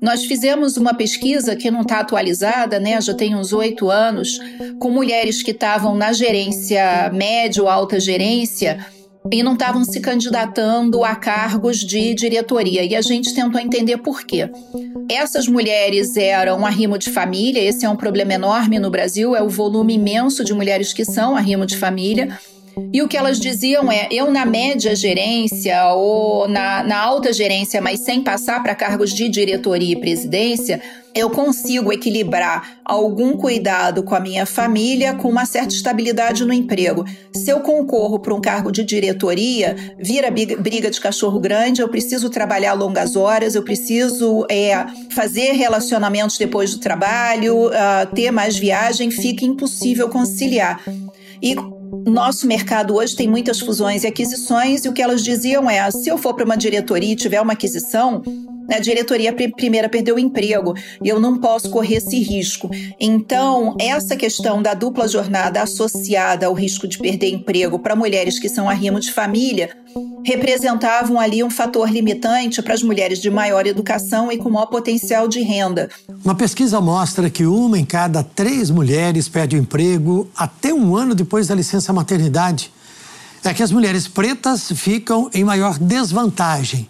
Nós 0.02 0.26
fizemos 0.26 0.76
uma 0.76 0.96
pesquisa 0.96 1.56
que 1.56 1.70
não 1.70 1.82
está 1.82 2.00
atualizada, 2.00 2.80
né? 2.80 3.00
Já 3.00 3.14
tem 3.14 3.36
uns 3.36 3.54
oito 3.54 3.92
anos, 3.92 4.40
com 4.80 4.90
mulheres 4.90 5.44
que 5.44 5.52
estavam 5.52 5.96
na 5.96 6.12
gerência 6.12 7.12
média 7.14 7.62
ou 7.62 7.70
alta 7.70 8.00
gerência 8.00 8.84
e 9.32 9.42
não 9.42 9.54
estavam 9.54 9.84
se 9.84 10.00
candidatando 10.00 11.04
a 11.04 11.16
cargos 11.16 11.80
de 11.80 12.14
diretoria. 12.14 12.84
E 12.84 12.96
a 12.96 13.02
gente 13.02 13.34
tentou 13.34 13.60
entender 13.60 13.98
por 13.98 14.24
quê. 14.24 14.50
Essas 15.10 15.48
mulheres 15.48 16.16
eram 16.18 16.66
arrimo 16.66 16.98
de 16.98 17.10
família, 17.10 17.62
esse 17.62 17.86
é 17.86 17.90
um 17.90 17.96
problema 17.96 18.34
enorme 18.34 18.80
no 18.80 18.90
Brasil, 18.90 19.36
é 19.36 19.42
o 19.42 19.50
volume 19.50 19.96
imenso 19.96 20.44
de 20.44 20.54
mulheres 20.54 20.94
que 20.94 21.06
são 21.06 21.36
arrimo 21.36 21.66
de 21.66 21.78
família. 21.78 22.38
E 22.92 23.02
o 23.02 23.08
que 23.08 23.18
elas 23.18 23.40
diziam 23.40 23.92
é: 23.92 24.08
eu 24.12 24.32
na 24.32 24.46
média 24.46 24.96
gerência 24.96 25.94
ou 25.94 26.48
na, 26.48 26.84
na 26.84 26.98
alta 27.00 27.32
gerência, 27.32 27.82
mas 27.82 28.00
sem 28.00 28.22
passar 28.22 28.64
para 28.64 28.76
cargos 28.76 29.14
de 29.14 29.30
diretoria 29.30 29.94
e 29.94 30.00
presidência, 30.00 30.82
eu 31.16 31.30
consigo 31.30 31.92
equilibrar 31.92 32.78
algum 32.84 33.38
cuidado 33.38 34.04
com 34.04 34.16
a 34.16 34.20
minha 34.20 34.46
família 34.46 35.14
com 35.14 35.30
uma 35.30 35.46
certa 35.46 35.74
estabilidade 35.74 36.44
no 36.44 36.54
emprego. 36.54 37.06
Se 37.34 37.50
eu 37.50 37.60
concorro 37.60 38.20
para 38.20 38.34
um 38.34 38.42
cargo 38.42 38.72
de 38.72 38.84
diretoria, 38.84 39.76
vira 39.98 40.30
briga 40.32 40.90
de 40.90 41.00
cachorro 41.00 41.40
grande, 41.40 41.82
eu 41.82 41.90
preciso 41.90 42.30
trabalhar 42.30 42.74
longas 42.74 43.16
horas, 43.16 43.56
eu 43.56 43.64
preciso 43.64 44.46
é, 44.50 44.86
fazer 45.12 45.52
relacionamentos 45.54 46.38
depois 46.38 46.72
do 46.72 46.80
trabalho, 46.80 47.68
uh, 47.68 48.16
ter 48.16 48.32
mais 48.32 48.58
viagem, 48.58 49.12
fica 49.12 49.46
impossível 49.46 50.10
conciliar. 50.10 50.82
E 51.42 51.56
nosso 52.10 52.48
mercado 52.48 52.96
hoje 52.96 53.16
tem 53.16 53.28
muitas 53.28 53.60
fusões 53.60 54.04
e 54.04 54.08
aquisições, 54.08 54.86
e 54.86 54.90
o 54.90 54.94
que 54.94 55.02
elas 55.02 55.24
diziam 55.24 55.70
é: 55.70 55.90
se 55.92 56.10
eu 56.10 56.18
for 56.18 56.34
para 56.34 56.46
uma 56.46 56.58
diretoria 56.58 57.12
e 57.12 57.16
tiver 57.16 57.42
uma 57.42 57.54
aquisição, 57.54 58.22
a 58.70 58.80
diretoria 58.80 59.34
primeira 59.34 59.90
perdeu 59.90 60.16
o 60.16 60.20
emprego 60.20 60.74
e 61.04 61.08
eu 61.08 61.20
não 61.20 61.38
posso 61.38 61.70
correr 61.70 61.96
esse 61.96 62.20
risco. 62.20 62.70
Então, 63.00 63.76
essa 63.80 64.16
questão 64.16 64.62
da 64.62 64.74
dupla 64.74 65.08
jornada 65.08 65.62
associada 65.62 66.46
ao 66.46 66.54
risco 66.54 66.88
de 66.88 66.98
perder 66.98 67.30
emprego 67.30 67.80
para 67.80 67.96
mulheres 67.96 68.40
que 68.40 68.50
são 68.50 68.70
arrimo 68.70 69.00
de 69.00 69.12
família 69.12 69.70
representavam 70.26 71.20
ali 71.20 71.44
um 71.44 71.50
fator 71.50 71.90
limitante 71.90 72.62
para 72.62 72.74
as 72.74 72.82
mulheres 72.82 73.20
de 73.20 73.30
maior 73.30 73.68
educação 73.68 74.32
e 74.32 74.38
com 74.38 74.50
maior 74.50 74.68
potencial 74.68 75.28
de 75.28 75.42
renda. 75.42 75.90
Uma 76.24 76.34
pesquisa 76.34 76.80
mostra 76.80 77.30
que 77.30 77.46
uma 77.46 77.78
em 77.78 77.86
cada 77.86 78.24
três 78.24 78.70
mulheres 78.70 79.28
perde 79.28 79.56
o 79.56 79.60
emprego 79.60 80.28
até 80.36 80.74
um 80.74 80.96
ano 80.96 81.14
depois 81.14 81.48
da 81.48 81.56
licença 81.56 81.92
maternidade. 81.92 82.72
É 83.44 83.54
que 83.54 83.62
as 83.62 83.74
mulheres 83.74 84.08
pretas 84.08 84.72
ficam 84.72 85.30
em 85.34 85.44
maior 85.44 85.78
desvantagem 85.78 86.88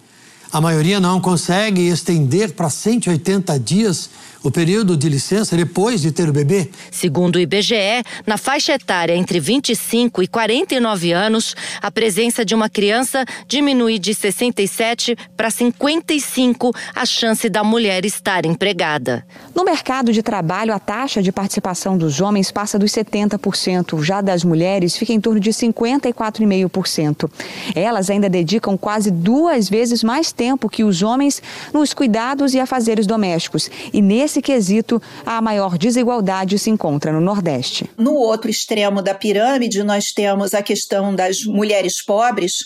a 0.54 0.62
maioria 0.62 1.00
não 1.00 1.20
consegue 1.20 1.88
estender 1.88 2.54
para 2.54 2.70
180 2.70 3.60
dias 3.60 4.08
o 4.44 4.52
período 4.52 4.98
de 4.98 5.08
licença 5.08 5.56
depois 5.56 6.02
de 6.02 6.12
ter 6.12 6.30
o 6.30 6.34
bebê? 6.34 6.70
Segundo 6.92 7.38
o 7.38 7.40
IBGE, 7.40 8.04
na 8.28 8.38
faixa 8.38 8.74
etária 8.74 9.16
entre 9.16 9.40
25 9.40 10.22
e 10.22 10.28
49 10.28 11.12
anos, 11.14 11.56
a 11.82 11.90
presença 11.90 12.44
de 12.44 12.54
uma 12.54 12.70
criança 12.70 13.26
diminui 13.48 13.98
de 13.98 14.14
67 14.14 15.16
para 15.38 15.50
55 15.50 16.72
a 16.94 17.06
chance 17.06 17.50
da 17.50 17.64
mulher 17.64 18.06
estar 18.06 18.46
empregada. 18.46 19.26
No 19.56 19.64
mercado 19.64 20.12
de 20.12 20.22
trabalho, 20.22 20.74
a 20.74 20.80
taxa 20.80 21.22
de 21.22 21.32
participação 21.32 21.98
dos 21.98 22.20
homens 22.20 22.52
passa 22.52 22.78
dos 22.78 22.92
70%, 22.92 24.04
já 24.04 24.20
das 24.20 24.44
mulheres 24.44 24.98
fica 24.98 25.14
em 25.14 25.22
torno 25.22 25.40
de 25.40 25.52
54,5%. 25.52 27.30
Elas 27.76 28.10
ainda 28.10 28.30
dedicam 28.30 28.78
quase 28.78 29.10
duas 29.10 29.70
vezes 29.70 30.04
mais 30.04 30.32
tempo 30.32 30.70
que 30.70 30.84
os 30.84 31.02
homens 31.02 31.42
nos 31.74 31.94
cuidados 31.94 32.54
e 32.54 32.60
afazeres 32.60 33.08
domésticos. 33.08 33.70
E 33.94 34.02
nesse 34.02 34.33
nesse 34.34 34.42
quesito, 34.42 35.02
a 35.24 35.40
maior 35.42 35.78
desigualdade 35.78 36.58
se 36.58 36.70
encontra 36.70 37.12
no 37.12 37.22
Nordeste. 37.22 37.88
No 37.98 38.14
outro 38.16 38.50
extremo 38.50 39.02
da 39.02 39.14
pirâmide, 39.14 39.84
nós 39.84 40.12
temos 40.12 40.56
a 40.56 40.64
questão 40.64 41.14
das 41.14 41.44
mulheres 41.44 42.02
pobres, 42.02 42.62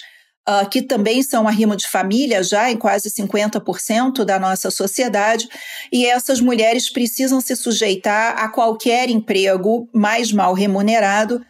uh, 0.48 0.70
que 0.70 0.82
também 0.82 1.22
são 1.22 1.46
arrimo 1.46 1.76
de 1.76 1.86
família, 1.86 2.42
já 2.42 2.72
em 2.72 2.78
quase 2.78 3.10
50% 3.10 4.24
da 4.24 4.40
nossa 4.40 4.72
sociedade, 4.72 5.50
e 5.92 6.06
essas 6.06 6.40
mulheres 6.40 6.90
precisam 6.90 7.42
se 7.42 7.54
sujeitar 7.56 8.38
a 8.38 8.48
qualquer 8.48 9.10
emprego 9.10 9.90
mais 9.94 10.32
mal 10.32 10.54
remunerado, 10.54 11.42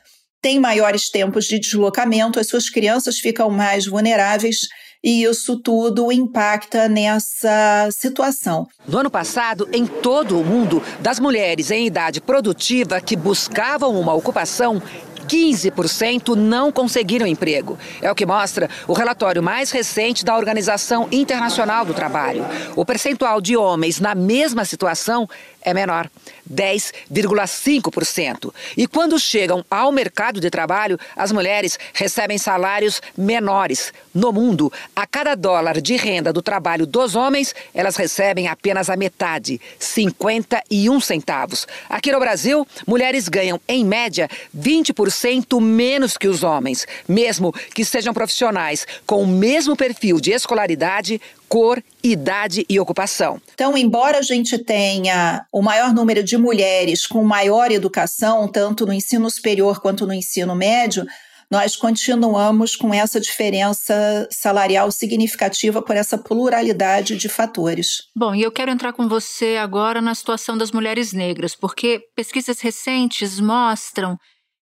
têm 0.41 0.59
maiores 0.59 1.11
tempos 1.11 1.45
de 1.45 1.59
deslocamento, 1.59 2.39
as 2.39 2.47
suas 2.47 2.69
crianças 2.69 3.19
ficam 3.19 3.51
mais 3.51 3.85
vulneráveis 3.85 4.67
e 5.07 5.23
isso 5.23 5.55
tudo 5.55 6.11
impacta 6.11 6.89
nessa 6.89 7.87
situação. 7.93 8.67
No 8.85 8.97
ano 8.97 9.09
passado, 9.09 9.65
em 9.71 9.87
todo 9.87 10.37
o 10.37 10.43
mundo, 10.43 10.83
das 10.99 11.17
mulheres 11.17 11.71
em 11.71 11.87
idade 11.87 12.19
produtiva 12.19 12.99
que 12.99 13.15
buscavam 13.15 13.97
uma 13.97 14.13
ocupação, 14.13 14.81
15% 15.25 16.35
não 16.35 16.73
conseguiram 16.73 17.25
emprego. 17.25 17.77
É 18.01 18.11
o 18.11 18.15
que 18.15 18.25
mostra 18.25 18.69
o 18.85 18.91
relatório 18.91 19.41
mais 19.41 19.71
recente 19.71 20.25
da 20.25 20.35
Organização 20.35 21.07
Internacional 21.09 21.85
do 21.85 21.93
Trabalho. 21.93 22.45
O 22.75 22.83
percentual 22.83 23.39
de 23.39 23.55
homens 23.55 24.01
na 24.01 24.13
mesma 24.13 24.65
situação 24.65 25.25
é 25.67 25.73
menor, 25.73 26.09
10,5%. 26.49 28.53
E 28.77 28.87
quando 28.87 29.19
chegam 29.19 29.65
ao 29.69 29.91
mercado 29.91 30.39
de 30.39 30.49
trabalho, 30.49 30.97
as 31.13 31.33
mulheres 31.33 31.77
recebem 31.93 32.37
salários 32.37 33.01
menores. 33.17 33.91
No 34.13 34.31
mundo, 34.31 34.71
a 34.95 35.05
cada 35.05 35.35
dólar 35.35 35.81
de 35.81 35.97
renda 35.97 36.31
do 36.31 36.41
trabalho 36.41 36.87
dos 36.87 37.15
homens, 37.15 37.53
elas 37.73 37.97
recebem 37.97 38.47
apenas 38.47 38.89
a 38.89 38.95
metade, 38.95 39.59
51 39.77 41.01
centavos. 41.01 41.67
Aqui 41.89 42.13
no 42.13 42.19
Brasil, 42.21 42.65
mulheres 42.87 43.27
ganham, 43.27 43.59
em 43.67 43.83
média, 43.83 44.29
20% 44.57 45.59
menos 45.59 46.17
que 46.17 46.29
os 46.29 46.43
homens, 46.43 46.87
mesmo 47.09 47.51
que 47.75 47.83
sejam 47.83 48.13
profissionais 48.13 48.87
com 49.05 49.21
o 49.21 49.27
mesmo 49.27 49.75
perfil 49.75 50.21
de 50.21 50.31
escolaridade, 50.31 51.19
cor, 51.47 51.83
idade 52.03 52.65
e 52.69 52.79
ocupação. 52.79 53.41
Então, 53.53 53.77
embora 53.77 54.19
a 54.19 54.21
gente 54.21 54.57
tenha 54.57 55.45
o 55.51 55.61
maior 55.61 55.93
número 55.93 56.23
de 56.23 56.37
mulheres 56.37 57.05
com 57.07 57.23
maior 57.23 57.71
educação, 57.71 58.47
tanto 58.47 58.85
no 58.85 58.93
ensino 58.93 59.29
superior 59.29 59.79
quanto 59.79 60.05
no 60.05 60.13
ensino 60.13 60.55
médio, 60.55 61.05
nós 61.49 61.77
continuamos 61.77 62.75
com 62.75 62.93
essa 62.93 63.21
diferença 63.21 64.27
salarial 64.29 64.91
significativa 64.91 65.81
por 65.81 65.95
essa 65.95 66.17
pluralidade 66.17 67.15
de 67.15 67.29
fatores. 67.29 68.03
Bom, 68.15 68.35
e 68.35 68.43
eu 68.43 68.51
quero 68.51 68.69
entrar 68.69 68.91
com 68.91 69.07
você 69.07 69.55
agora 69.55 70.01
na 70.01 70.13
situação 70.13 70.57
das 70.57 70.71
mulheres 70.71 71.13
negras, 71.13 71.55
porque 71.55 72.01
pesquisas 72.15 72.59
recentes 72.59 73.39
mostram 73.39 74.17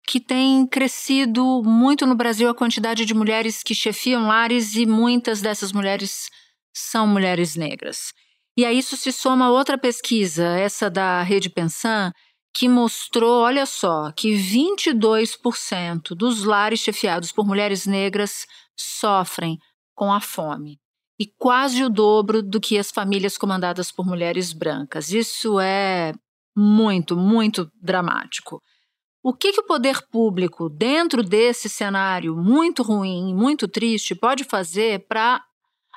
que 0.09 0.19
tem 0.19 0.67
crescido 0.67 1.63
muito 1.65 2.05
no 2.05 2.17
Brasil 2.17 2.49
a 2.49 2.55
quantidade 2.55 3.05
de 3.05 3.15
mulheres 3.15 3.63
que 3.63 3.75
chefiam 3.75 4.27
lares 4.27 4.75
e 4.75 4.85
muitas 4.85 5.41
dessas 5.41 5.73
mulheres 5.73 6.29
são 6.73 7.07
mulheres 7.07 7.57
negras. 7.57 8.13
E 8.57 8.65
a 8.65 8.73
isso 8.73 8.97
se 8.97 9.11
soma 9.13 9.51
outra 9.51 9.79
pesquisa, 9.79 10.47
essa 10.59 10.91
da 10.91 11.23
Rede 11.23 11.49
Pensan, 11.49 12.13
que 12.55 12.69
mostrou, 12.69 13.43
olha 13.43 13.65
só, 13.65 14.13
que 14.13 14.35
22% 14.35 16.15
dos 16.15 16.45
lares 16.45 16.81
chefiados 16.81 17.33
por 17.33 17.47
mulheres 17.47 17.87
negras 17.87 18.47
sofrem 18.77 19.59
com 19.95 20.13
a 20.13 20.21
fome. 20.21 20.79
E 21.19 21.27
quase 21.39 21.83
o 21.83 21.89
dobro 21.89 22.43
do 22.43 22.61
que 22.61 22.79
as 22.79 22.91
famílias 22.91 23.39
comandadas 23.39 23.91
por 23.91 24.05
mulheres 24.05 24.53
brancas. 24.53 25.11
Isso 25.11 25.59
é 25.59 26.13
muito, 26.55 27.17
muito 27.17 27.71
dramático. 27.81 28.61
O 29.23 29.33
que, 29.33 29.53
que 29.53 29.61
o 29.61 29.67
poder 29.67 30.03
público, 30.11 30.69
dentro 30.69 31.23
desse 31.23 31.69
cenário 31.69 32.37
muito 32.37 32.83
ruim, 32.83 33.35
muito 33.35 33.69
triste, 33.69 34.15
pode 34.15 34.45
fazer 34.45 35.07
para 35.07 35.41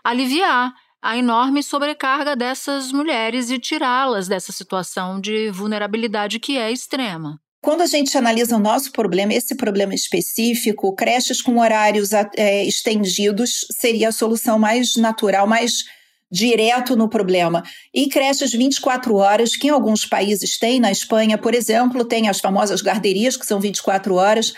aliviar 0.05 0.71
a 1.01 1.17
enorme 1.17 1.63
sobrecarga 1.63 2.35
dessas 2.35 2.91
mulheres 2.91 3.49
e 3.49 3.57
tirá-las 3.57 4.27
dessa 4.27 4.51
situação 4.51 5.19
de 5.19 5.49
vulnerabilidade 5.49 6.39
que 6.39 6.57
é 6.57 6.71
extrema. 6.71 7.39
Quando 7.59 7.81
a 7.81 7.87
gente 7.87 8.15
analisa 8.15 8.55
o 8.55 8.59
nosso 8.59 8.91
problema, 8.91 9.33
esse 9.33 9.55
problema 9.55 9.95
específico, 9.95 10.95
creches 10.95 11.41
com 11.41 11.59
horários 11.59 12.11
é, 12.13 12.63
estendidos 12.63 13.65
seria 13.71 14.09
a 14.09 14.11
solução 14.11 14.59
mais 14.59 14.95
natural, 14.95 15.47
mais 15.47 15.83
direto 16.31 16.95
no 16.95 17.09
problema. 17.09 17.63
E 17.93 18.07
creches 18.07 18.51
24 18.51 19.15
horas, 19.15 19.55
que 19.55 19.67
em 19.67 19.71
alguns 19.71 20.05
países 20.05 20.59
tem, 20.59 20.79
na 20.79 20.91
Espanha, 20.91 21.37
por 21.37 21.55
exemplo, 21.55 22.05
tem 22.05 22.29
as 22.29 22.39
famosas 22.39 22.81
guarderias, 22.81 23.37
que 23.37 23.45
são 23.45 23.59
24 23.59 24.13
horas, 24.13 24.53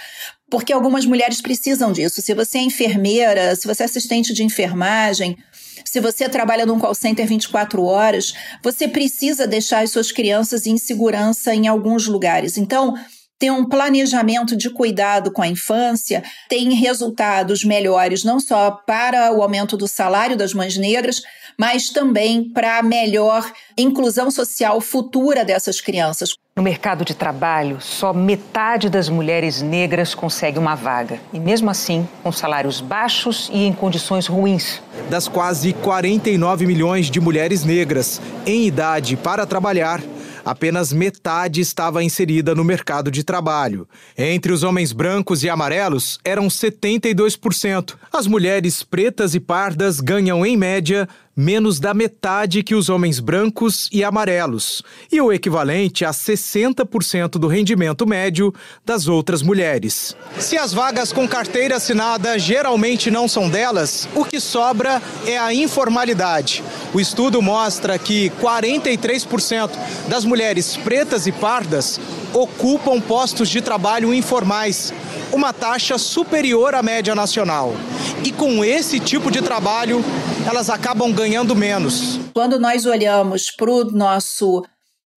porque 0.49 0.71
algumas 0.73 1.05
mulheres 1.05 1.41
precisam 1.41 1.91
disso. 1.91 2.21
Se 2.21 2.33
você 2.33 2.57
é 2.57 2.61
enfermeira, 2.61 3.55
se 3.55 3.67
você 3.67 3.83
é 3.83 3.85
assistente 3.85 4.33
de 4.33 4.43
enfermagem, 4.43 5.37
se 5.83 5.99
você 5.99 6.27
trabalha 6.27 6.65
num 6.65 6.79
call 6.79 6.95
center 6.95 7.27
24 7.27 7.83
horas, 7.83 8.33
você 8.63 8.87
precisa 8.87 9.47
deixar 9.47 9.83
as 9.83 9.91
suas 9.91 10.11
crianças 10.11 10.65
em 10.65 10.77
segurança 10.77 11.53
em 11.53 11.67
alguns 11.67 12.07
lugares. 12.07 12.57
Então, 12.57 12.93
ter 13.39 13.51
um 13.51 13.65
planejamento 13.65 14.55
de 14.55 14.69
cuidado 14.69 15.31
com 15.31 15.41
a 15.41 15.47
infância 15.47 16.23
tem 16.49 16.73
resultados 16.73 17.63
melhores 17.63 18.23
não 18.23 18.39
só 18.39 18.71
para 18.71 19.31
o 19.31 19.43
aumento 19.43 19.77
do 19.77 19.87
salário 19.87 20.35
das 20.35 20.53
mães 20.53 20.75
negras, 20.75 21.21
mas 21.57 21.89
também 21.89 22.49
para 22.51 22.79
a 22.79 22.83
melhor 22.83 23.51
inclusão 23.77 24.31
social 24.31 24.81
futura 24.81 25.45
dessas 25.45 25.79
crianças. 25.79 26.33
No 26.57 26.63
mercado 26.63 27.05
de 27.05 27.13
trabalho, 27.13 27.79
só 27.79 28.11
metade 28.11 28.89
das 28.89 29.09
mulheres 29.09 29.61
negras 29.61 30.15
consegue 30.15 30.57
uma 30.57 30.73
vaga. 30.73 31.19
E 31.31 31.39
mesmo 31.39 31.69
assim, 31.69 32.09
com 32.23 32.31
salários 32.31 32.81
baixos 32.81 33.47
e 33.53 33.63
em 33.63 33.71
condições 33.71 34.25
ruins. 34.25 34.81
Das 35.07 35.27
quase 35.27 35.71
49 35.71 36.65
milhões 36.65 37.11
de 37.11 37.21
mulheres 37.21 37.63
negras 37.63 38.19
em 38.43 38.65
idade 38.65 39.15
para 39.15 39.45
trabalhar, 39.45 40.01
apenas 40.43 40.91
metade 40.91 41.61
estava 41.61 42.03
inserida 42.03 42.55
no 42.55 42.63
mercado 42.63 43.11
de 43.11 43.23
trabalho. 43.23 43.87
Entre 44.17 44.51
os 44.51 44.63
homens 44.63 44.91
brancos 44.91 45.43
e 45.43 45.49
amarelos, 45.51 46.17
eram 46.25 46.47
72%. 46.47 47.93
As 48.11 48.25
mulheres 48.25 48.81
pretas 48.81 49.35
e 49.35 49.39
pardas 49.39 49.99
ganham, 49.99 50.43
em 50.43 50.57
média, 50.57 51.07
menos 51.37 51.79
da 51.79 51.93
metade 51.93 52.63
que 52.63 52.73
os 52.73 52.89
homens 52.89 53.19
brancos 53.19 53.87
e 53.91 54.03
amarelos, 54.03 54.81
e 55.11 55.21
o 55.21 55.31
equivalente 55.31 56.03
a 56.03 56.09
60% 56.09 57.33
do 57.37 57.47
rendimento 57.47 58.07
médio 58.07 58.51
das 58.83 59.07
outras 59.07 59.43
mulheres. 59.43 60.17
Se 60.39 60.57
as 60.57 60.73
vagas 60.73 61.13
com 61.13 61.27
carteira 61.27 61.75
assinada 61.75 62.39
geralmente 62.39 63.11
não 63.11 63.27
são 63.27 63.47
delas, 63.47 64.09
o 64.15 64.25
que 64.25 64.39
sobra 64.39 64.99
é 65.27 65.37
a 65.37 65.53
informalidade. 65.53 66.63
O 66.91 66.99
estudo 66.99 67.39
mostra 67.39 67.99
que 67.99 68.31
43% 68.41 69.69
das 70.07 70.25
mulheres 70.25 70.75
pretas 70.75 71.27
e 71.27 71.31
pardas 71.31 71.99
ocupam 72.33 72.99
postos 72.99 73.49
de 73.49 73.61
trabalho 73.61 74.11
informais, 74.11 74.91
uma 75.31 75.53
taxa 75.53 75.97
superior 75.99 76.73
à 76.73 76.81
média 76.81 77.13
nacional. 77.13 77.75
E 78.23 78.31
com 78.31 78.63
esse 78.63 78.99
tipo 78.99 79.29
de 79.29 79.41
trabalho, 79.41 80.03
elas 80.45 80.69
acabam 80.69 81.11
ganhando 81.11 81.26
menos. 81.55 82.19
Quando 82.33 82.59
nós 82.59 82.85
olhamos 82.85 83.51
para 83.51 83.71
o 83.71 83.85
nosso 83.91 84.63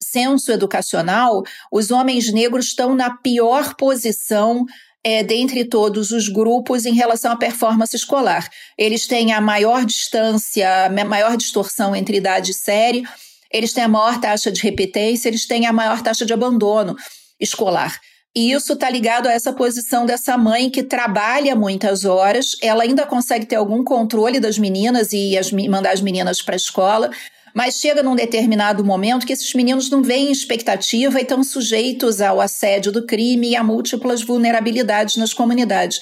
censo 0.03 0.51
educacional, 0.51 1.43
os 1.71 1.91
homens 1.91 2.33
negros 2.33 2.67
estão 2.67 2.95
na 2.95 3.11
pior 3.19 3.75
posição 3.75 4.65
é, 5.05 5.23
dentre 5.23 5.65
todos 5.65 6.11
os 6.11 6.29
grupos 6.29 6.85
em 6.85 6.95
relação 6.95 7.33
à 7.33 7.37
performance 7.37 7.95
escolar. 7.95 8.49
Eles 8.77 9.07
têm 9.07 9.33
a 9.33 9.41
maior 9.41 9.85
distância, 9.85 10.87
a 10.87 11.05
maior 11.05 11.37
distorção 11.37 11.95
entre 11.95 12.17
idade 12.17 12.51
e 12.51 12.55
série, 12.55 13.05
eles 13.53 13.73
têm 13.73 13.85
a 13.85 13.89
maior 13.89 14.21
taxa 14.21 14.51
de 14.51 14.61
repetência, 14.61 15.29
eles 15.29 15.47
têm 15.47 15.67
a 15.67 15.73
maior 15.73 16.03
taxa 16.03 16.25
de 16.25 16.33
abandono 16.33 16.97
escolar. 17.41 17.99
E 18.35 18.53
isso 18.53 18.75
está 18.75 18.89
ligado 18.89 19.27
a 19.27 19.33
essa 19.33 19.53
posição 19.53 20.07
dessa 20.07 20.39
mãe 20.39 20.71
que 20.71 20.85
trabalha 20.85 21.57
muitas 21.57 22.05
horas, 22.05 22.57
ela 22.63 22.85
ainda 22.85 23.05
consegue 23.05 23.45
ter 23.45 23.57
algum 23.57 23.83
controle 23.83 24.39
das 24.39 24.57
meninas 24.57 25.13
e 25.13 25.37
as, 25.37 25.51
mandar 25.51 25.93
as 25.93 26.01
meninas 26.01 26.41
para 26.41 26.55
a 26.55 26.57
escola, 26.57 27.11
mas 27.53 27.81
chega 27.81 28.05
num 28.05 28.15
determinado 28.15 28.85
momento 28.85 29.27
que 29.27 29.33
esses 29.33 29.53
meninos 29.53 29.91
não 29.91 30.01
veem 30.01 30.31
expectativa 30.31 31.19
e 31.19 31.23
estão 31.23 31.43
sujeitos 31.43 32.21
ao 32.21 32.41
assédio 32.41 32.93
do 32.93 33.05
crime 33.05 33.51
e 33.51 33.57
a 33.57 33.65
múltiplas 33.65 34.23
vulnerabilidades 34.23 35.17
nas 35.17 35.35
comunidades. 35.35 36.01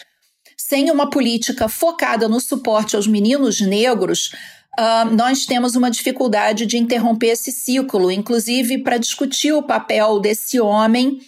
Sem 0.58 0.90
uma 0.90 1.08
política 1.08 1.66
focada 1.66 2.28
no 2.28 2.40
suporte 2.40 2.94
aos 2.94 3.06
meninos 3.06 3.62
negros, 3.62 4.32
uh, 4.78 5.14
nós 5.16 5.46
temos 5.46 5.74
uma 5.76 5.90
dificuldade 5.90 6.66
de 6.66 6.76
interromper 6.76 7.28
esse 7.28 7.50
ciclo, 7.50 8.10
inclusive 8.10 8.82
para 8.82 8.98
discutir 8.98 9.52
o 9.52 9.62
papel 9.62 10.20
desse 10.20 10.60
homem 10.60 11.18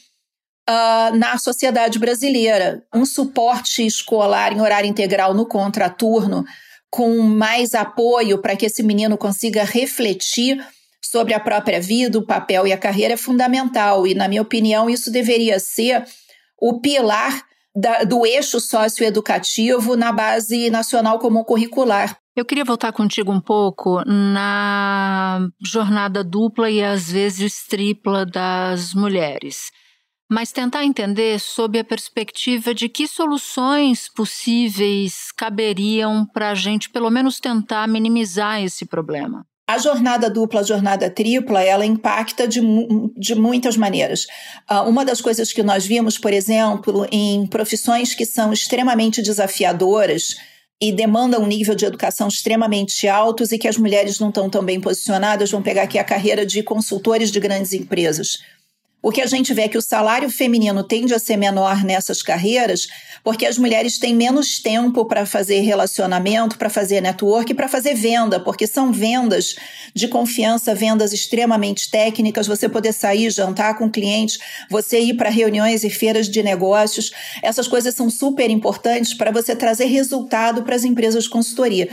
uh, 0.68 1.16
na 1.16 1.38
sociedade 1.38 1.98
brasileira. 1.98 2.82
Um 2.94 3.04
suporte 3.04 3.84
escolar 3.84 4.52
em 4.52 4.60
horário 4.60 4.88
integral 4.88 5.34
no 5.34 5.46
contraturno, 5.46 6.44
com 6.90 7.18
mais 7.22 7.74
apoio 7.74 8.40
para 8.40 8.56
que 8.56 8.66
esse 8.66 8.82
menino 8.82 9.16
consiga 9.16 9.64
refletir 9.64 10.58
sobre 11.02 11.34
a 11.34 11.40
própria 11.40 11.80
vida, 11.80 12.18
o 12.18 12.26
papel 12.26 12.66
e 12.66 12.72
a 12.72 12.78
carreira 12.78 13.14
é 13.14 13.16
fundamental. 13.16 14.06
E, 14.06 14.14
na 14.14 14.28
minha 14.28 14.42
opinião, 14.42 14.88
isso 14.88 15.10
deveria 15.10 15.58
ser 15.58 16.04
o 16.60 16.80
pilar 16.80 17.42
da, 17.74 18.04
do 18.04 18.26
eixo 18.26 18.60
socioeducativo 18.60 19.96
na 19.96 20.12
base 20.12 20.70
nacional 20.70 21.18
comum 21.18 21.42
curricular. 21.42 22.16
Eu 22.36 22.44
queria 22.44 22.64
voltar 22.64 22.92
contigo 22.92 23.32
um 23.32 23.40
pouco 23.40 24.02
na 24.06 25.48
jornada 25.64 26.22
dupla 26.22 26.70
e 26.70 26.82
às 26.82 27.10
vezes 27.10 27.66
tripla 27.66 28.24
das 28.24 28.94
mulheres 28.94 29.70
mas 30.30 30.52
tentar 30.52 30.84
entender 30.84 31.40
sob 31.40 31.76
a 31.76 31.84
perspectiva 31.84 32.72
de 32.72 32.88
que 32.88 33.08
soluções 33.08 34.08
possíveis 34.08 35.32
caberiam 35.36 36.24
para 36.24 36.50
a 36.50 36.54
gente, 36.54 36.88
pelo 36.88 37.10
menos, 37.10 37.40
tentar 37.40 37.88
minimizar 37.88 38.62
esse 38.62 38.86
problema. 38.86 39.44
A 39.68 39.76
jornada 39.78 40.30
dupla, 40.30 40.60
a 40.60 40.64
jornada 40.64 41.10
tripla, 41.10 41.62
ela 41.62 41.84
impacta 41.84 42.46
de, 42.46 42.60
de 43.16 43.34
muitas 43.34 43.76
maneiras. 43.76 44.26
Uh, 44.70 44.88
uma 44.88 45.04
das 45.04 45.20
coisas 45.20 45.52
que 45.52 45.64
nós 45.64 45.84
vimos, 45.84 46.16
por 46.16 46.32
exemplo, 46.32 47.06
em 47.10 47.44
profissões 47.46 48.14
que 48.14 48.24
são 48.24 48.52
extremamente 48.52 49.22
desafiadoras, 49.22 50.36
e 50.80 50.90
demandam 50.92 51.42
um 51.42 51.46
nível 51.46 51.74
de 51.74 51.84
educação 51.84 52.26
extremamente 52.26 53.06
altos 53.06 53.52
e 53.52 53.58
que 53.58 53.68
as 53.68 53.76
mulheres 53.76 54.18
não 54.18 54.30
estão 54.30 54.48
tão 54.48 54.64
bem 54.64 54.80
posicionadas, 54.80 55.50
vão 55.50 55.60
pegar 55.60 55.82
aqui 55.82 55.98
a 55.98 56.04
carreira 56.04 56.46
de 56.46 56.62
consultores 56.62 57.30
de 57.30 57.38
grandes 57.38 57.74
empresas. 57.74 58.38
O 59.02 59.10
que 59.10 59.22
a 59.22 59.26
gente 59.26 59.54
vê 59.54 59.62
é 59.62 59.68
que 59.68 59.78
o 59.78 59.82
salário 59.82 60.28
feminino 60.28 60.84
tende 60.84 61.14
a 61.14 61.18
ser 61.18 61.38
menor 61.38 61.82
nessas 61.82 62.22
carreiras, 62.22 62.86
porque 63.24 63.46
as 63.46 63.56
mulheres 63.56 63.98
têm 63.98 64.14
menos 64.14 64.58
tempo 64.58 65.06
para 65.06 65.24
fazer 65.24 65.60
relacionamento, 65.60 66.58
para 66.58 66.68
fazer 66.68 67.00
network 67.00 67.54
para 67.54 67.66
fazer 67.66 67.94
venda, 67.94 68.38
porque 68.38 68.66
são 68.66 68.92
vendas 68.92 69.56
de 69.94 70.06
confiança, 70.06 70.74
vendas 70.74 71.14
extremamente 71.14 71.90
técnicas, 71.90 72.46
você 72.46 72.68
poder 72.68 72.92
sair, 72.92 73.30
jantar 73.30 73.78
com 73.78 73.90
clientes, 73.90 74.38
você 74.68 75.00
ir 75.00 75.14
para 75.14 75.30
reuniões 75.30 75.82
e 75.82 75.88
feiras 75.88 76.28
de 76.28 76.42
negócios. 76.42 77.10
Essas 77.42 77.66
coisas 77.66 77.94
são 77.94 78.10
super 78.10 78.50
importantes 78.50 79.14
para 79.14 79.30
você 79.30 79.56
trazer 79.56 79.86
resultado 79.86 80.62
para 80.62 80.76
as 80.76 80.84
empresas 80.84 81.24
de 81.24 81.30
consultoria. 81.30 81.88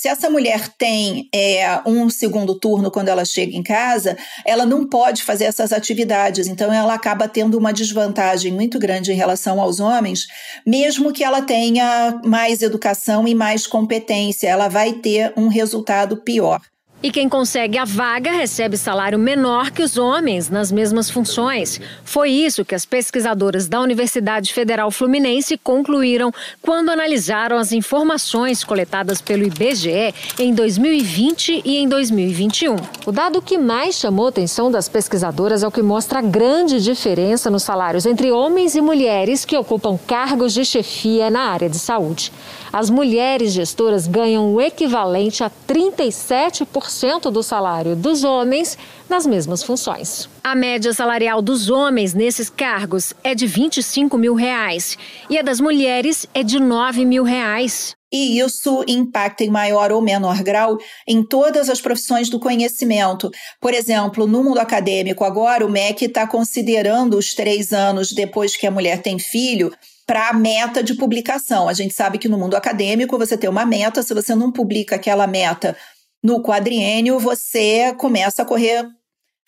Se 0.00 0.08
essa 0.08 0.30
mulher 0.30 0.66
tem 0.78 1.28
é, 1.30 1.78
um 1.84 2.08
segundo 2.08 2.58
turno 2.58 2.90
quando 2.90 3.08
ela 3.08 3.22
chega 3.22 3.54
em 3.54 3.62
casa, 3.62 4.16
ela 4.46 4.64
não 4.64 4.88
pode 4.88 5.22
fazer 5.22 5.44
essas 5.44 5.74
atividades, 5.74 6.46
então 6.46 6.72
ela 6.72 6.94
acaba 6.94 7.28
tendo 7.28 7.58
uma 7.58 7.70
desvantagem 7.70 8.50
muito 8.50 8.78
grande 8.78 9.12
em 9.12 9.14
relação 9.14 9.60
aos 9.60 9.78
homens, 9.78 10.26
mesmo 10.66 11.12
que 11.12 11.22
ela 11.22 11.42
tenha 11.42 12.18
mais 12.24 12.62
educação 12.62 13.28
e 13.28 13.34
mais 13.34 13.66
competência, 13.66 14.48
ela 14.48 14.68
vai 14.68 14.94
ter 14.94 15.34
um 15.36 15.48
resultado 15.48 16.16
pior. 16.16 16.62
E 17.02 17.10
quem 17.10 17.30
consegue 17.30 17.78
a 17.78 17.86
vaga 17.86 18.30
recebe 18.30 18.76
salário 18.76 19.18
menor 19.18 19.70
que 19.70 19.82
os 19.82 19.96
homens 19.96 20.50
nas 20.50 20.70
mesmas 20.70 21.08
funções. 21.08 21.80
Foi 22.04 22.30
isso 22.30 22.62
que 22.62 22.74
as 22.74 22.84
pesquisadoras 22.84 23.66
da 23.66 23.80
Universidade 23.80 24.52
Federal 24.52 24.90
Fluminense 24.90 25.56
concluíram 25.56 26.30
quando 26.60 26.90
analisaram 26.90 27.56
as 27.56 27.72
informações 27.72 28.62
coletadas 28.62 29.22
pelo 29.22 29.44
IBGE 29.44 30.14
em 30.38 30.52
2020 30.52 31.62
e 31.64 31.78
em 31.78 31.88
2021. 31.88 32.76
O 33.06 33.12
dado 33.12 33.40
que 33.40 33.56
mais 33.56 33.94
chamou 33.94 34.26
a 34.26 34.28
atenção 34.28 34.70
das 34.70 34.86
pesquisadoras 34.86 35.62
é 35.62 35.66
o 35.66 35.72
que 35.72 35.80
mostra 35.80 36.18
a 36.18 36.22
grande 36.22 36.82
diferença 36.82 37.48
nos 37.48 37.62
salários 37.62 38.04
entre 38.04 38.30
homens 38.30 38.74
e 38.74 38.80
mulheres 38.82 39.46
que 39.46 39.56
ocupam 39.56 39.98
cargos 40.06 40.52
de 40.52 40.66
chefia 40.66 41.30
na 41.30 41.44
área 41.44 41.70
de 41.70 41.78
saúde. 41.78 42.30
As 42.70 42.90
mulheres 42.90 43.52
gestoras 43.52 44.06
ganham 44.06 44.54
o 44.54 44.60
equivalente 44.60 45.42
a 45.42 45.50
37% 45.66 46.89
do 47.30 47.42
salário 47.42 47.94
dos 47.94 48.24
homens 48.24 48.76
nas 49.08 49.26
mesmas 49.26 49.62
funções. 49.62 50.28
A 50.42 50.54
média 50.54 50.92
salarial 50.92 51.40
dos 51.40 51.70
homens 51.70 52.14
nesses 52.14 52.50
cargos 52.50 53.14
é 53.22 53.34
de 53.34 53.46
25 53.46 54.18
mil 54.18 54.34
reais 54.34 54.98
e 55.28 55.38
a 55.38 55.42
das 55.42 55.60
mulheres 55.60 56.26
é 56.34 56.42
de 56.42 56.58
9 56.58 57.04
mil 57.04 57.22
reais. 57.22 57.94
E 58.12 58.40
isso 58.40 58.84
impacta 58.88 59.44
em 59.44 59.50
maior 59.50 59.92
ou 59.92 60.02
menor 60.02 60.42
grau 60.42 60.78
em 61.06 61.22
todas 61.22 61.70
as 61.70 61.80
profissões 61.80 62.28
do 62.28 62.40
conhecimento. 62.40 63.30
Por 63.60 63.72
exemplo, 63.72 64.26
no 64.26 64.42
mundo 64.42 64.58
acadêmico, 64.58 65.24
agora 65.24 65.64
o 65.64 65.70
MEC 65.70 66.06
está 66.06 66.26
considerando 66.26 67.16
os 67.16 67.34
três 67.34 67.72
anos 67.72 68.12
depois 68.12 68.56
que 68.56 68.66
a 68.66 68.70
mulher 68.70 69.00
tem 69.00 69.18
filho 69.18 69.72
para 70.10 70.30
a 70.30 70.32
meta 70.32 70.82
de 70.82 70.94
publicação. 70.94 71.68
A 71.68 71.72
gente 71.72 71.94
sabe 71.94 72.18
que 72.18 72.28
no 72.28 72.36
mundo 72.36 72.56
acadêmico 72.56 73.16
você 73.16 73.38
tem 73.38 73.48
uma 73.48 73.64
meta, 73.64 74.02
se 74.02 74.12
você 74.12 74.34
não 74.34 74.50
publica 74.50 74.96
aquela 74.96 75.28
meta 75.28 75.76
no 76.22 76.42
quadriênio, 76.42 77.18
você 77.18 77.94
começa 77.94 78.42
a 78.42 78.44
correr 78.44 78.86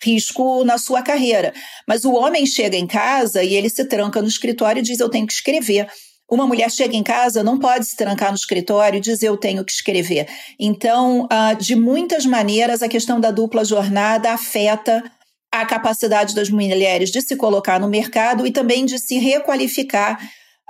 risco 0.03 0.63
na 0.65 0.77
sua 0.77 1.01
carreira. 1.01 1.53
Mas 1.87 2.03
o 2.03 2.13
homem 2.13 2.45
chega 2.45 2.75
em 2.75 2.85
casa 2.87 3.43
e 3.43 3.55
ele 3.55 3.69
se 3.69 3.85
tranca 3.85 4.21
no 4.21 4.27
escritório 4.27 4.79
e 4.79 4.83
diz: 4.83 4.99
Eu 4.99 5.09
tenho 5.09 5.27
que 5.27 5.33
escrever. 5.33 5.87
Uma 6.29 6.47
mulher 6.47 6.71
chega 6.71 6.95
em 6.95 7.03
casa, 7.03 7.43
não 7.43 7.59
pode 7.59 7.85
se 7.85 7.95
trancar 7.95 8.29
no 8.29 8.35
escritório 8.37 8.97
e 8.97 9.01
dizer 9.01 9.27
eu 9.27 9.37
tenho 9.37 9.63
que 9.63 9.71
escrever. 9.71 10.27
Então, 10.59 11.27
ah, 11.29 11.53
de 11.53 11.75
muitas 11.75 12.25
maneiras, 12.25 12.81
a 12.81 12.87
questão 12.87 13.19
da 13.19 13.29
dupla 13.29 13.63
jornada 13.63 14.31
afeta 14.31 15.03
a 15.51 15.65
capacidade 15.65 16.33
das 16.33 16.49
mulheres 16.49 17.11
de 17.11 17.21
se 17.21 17.35
colocar 17.35 17.79
no 17.79 17.87
mercado 17.87 18.47
e 18.47 18.51
também 18.51 18.85
de 18.85 18.97
se 18.97 19.19
requalificar 19.19 20.17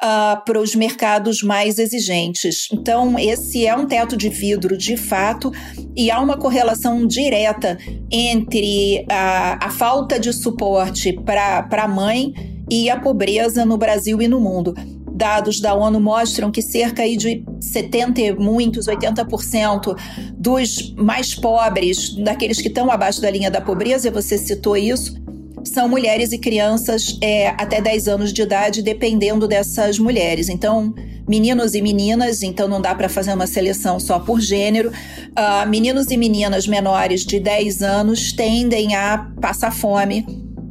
uh, 0.04 0.44
para 0.44 0.60
os 0.60 0.76
mercados 0.76 1.42
mais 1.42 1.80
exigentes. 1.80 2.68
Então, 2.72 3.18
esse 3.18 3.66
é 3.66 3.76
um 3.76 3.86
teto 3.86 4.18
de 4.18 4.30
vidro 4.30 4.78
de 4.78 4.98
fato, 4.98 5.52
e 5.96 6.12
há 6.12 6.20
uma 6.20 6.38
correlação 6.38 7.08
direta 7.08 7.78
entre 8.12 9.06
a, 9.10 9.68
a 9.68 9.70
falta 9.72 10.20
de 10.20 10.34
suporte 10.34 11.14
para 11.14 11.66
a 11.72 11.88
mãe 11.88 12.34
e 12.70 12.90
a 12.90 13.00
pobreza 13.00 13.66
no 13.66 13.78
Brasil 13.78 14.22
e 14.22 14.28
no 14.28 14.40
mundo. 14.40 14.74
Dados 15.16 15.62
da 15.62 15.76
ONU 15.76 16.00
mostram 16.00 16.52
que 16.52 16.62
cerca 16.62 17.04
de 17.04 17.46
70, 17.62 18.36
muitos, 18.40 18.88
80% 18.88 19.96
dos 20.36 20.94
mais 20.96 21.36
pobres, 21.36 22.16
daqueles 22.16 22.60
que 22.60 22.68
estão 22.68 22.92
abaixo 22.92 23.22
da 23.22 23.30
linha 23.30 23.52
da 23.52 23.62
pobreza, 23.62 24.10
você 24.10 24.40
citou 24.40 24.76
isso, 24.76 25.23
são 25.64 25.88
mulheres 25.88 26.32
e 26.32 26.38
crianças 26.38 27.18
é, 27.22 27.48
até 27.50 27.82
10 27.82 28.08
anos 28.08 28.34
de 28.34 28.42
idade, 28.42 28.82
dependendo 28.82 29.48
dessas 29.48 29.98
mulheres. 29.98 30.50
Então, 30.50 30.94
meninos 31.28 31.74
e 31.74 31.82
meninas, 31.82 32.44
então 32.44 32.68
não 32.68 32.82
dá 32.82 32.94
para 32.94 33.10
fazer 33.10 33.34
uma 33.34 33.48
seleção 33.48 34.00
só 34.00 34.20
por 34.20 34.42
gênero. 34.42 34.90
Uh, 34.90 35.68
meninos 35.70 36.12
e 36.12 36.18
meninas 36.18 36.68
menores 36.68 37.26
de 37.26 37.40
10 37.40 37.82
anos 37.82 38.34
tendem 38.34 38.96
a 38.96 39.32
passar 39.40 39.72
fome 39.72 40.26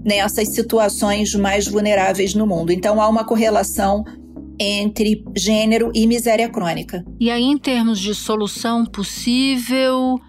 nessas 0.04 0.48
situações 0.48 1.34
mais 1.34 1.66
vulneráveis 1.66 2.34
no 2.34 2.46
mundo. 2.46 2.72
Então, 2.72 3.00
há 3.00 3.08
uma 3.08 3.24
correlação 3.24 4.04
entre 4.58 5.24
gênero 5.36 5.90
e 5.94 6.06
miséria 6.06 6.48
crônica. 6.48 7.04
E 7.18 7.30
aí, 7.30 7.42
em 7.42 7.58
termos 7.58 7.98
de 7.98 8.14
solução 8.14 8.84
possível, 8.84 10.20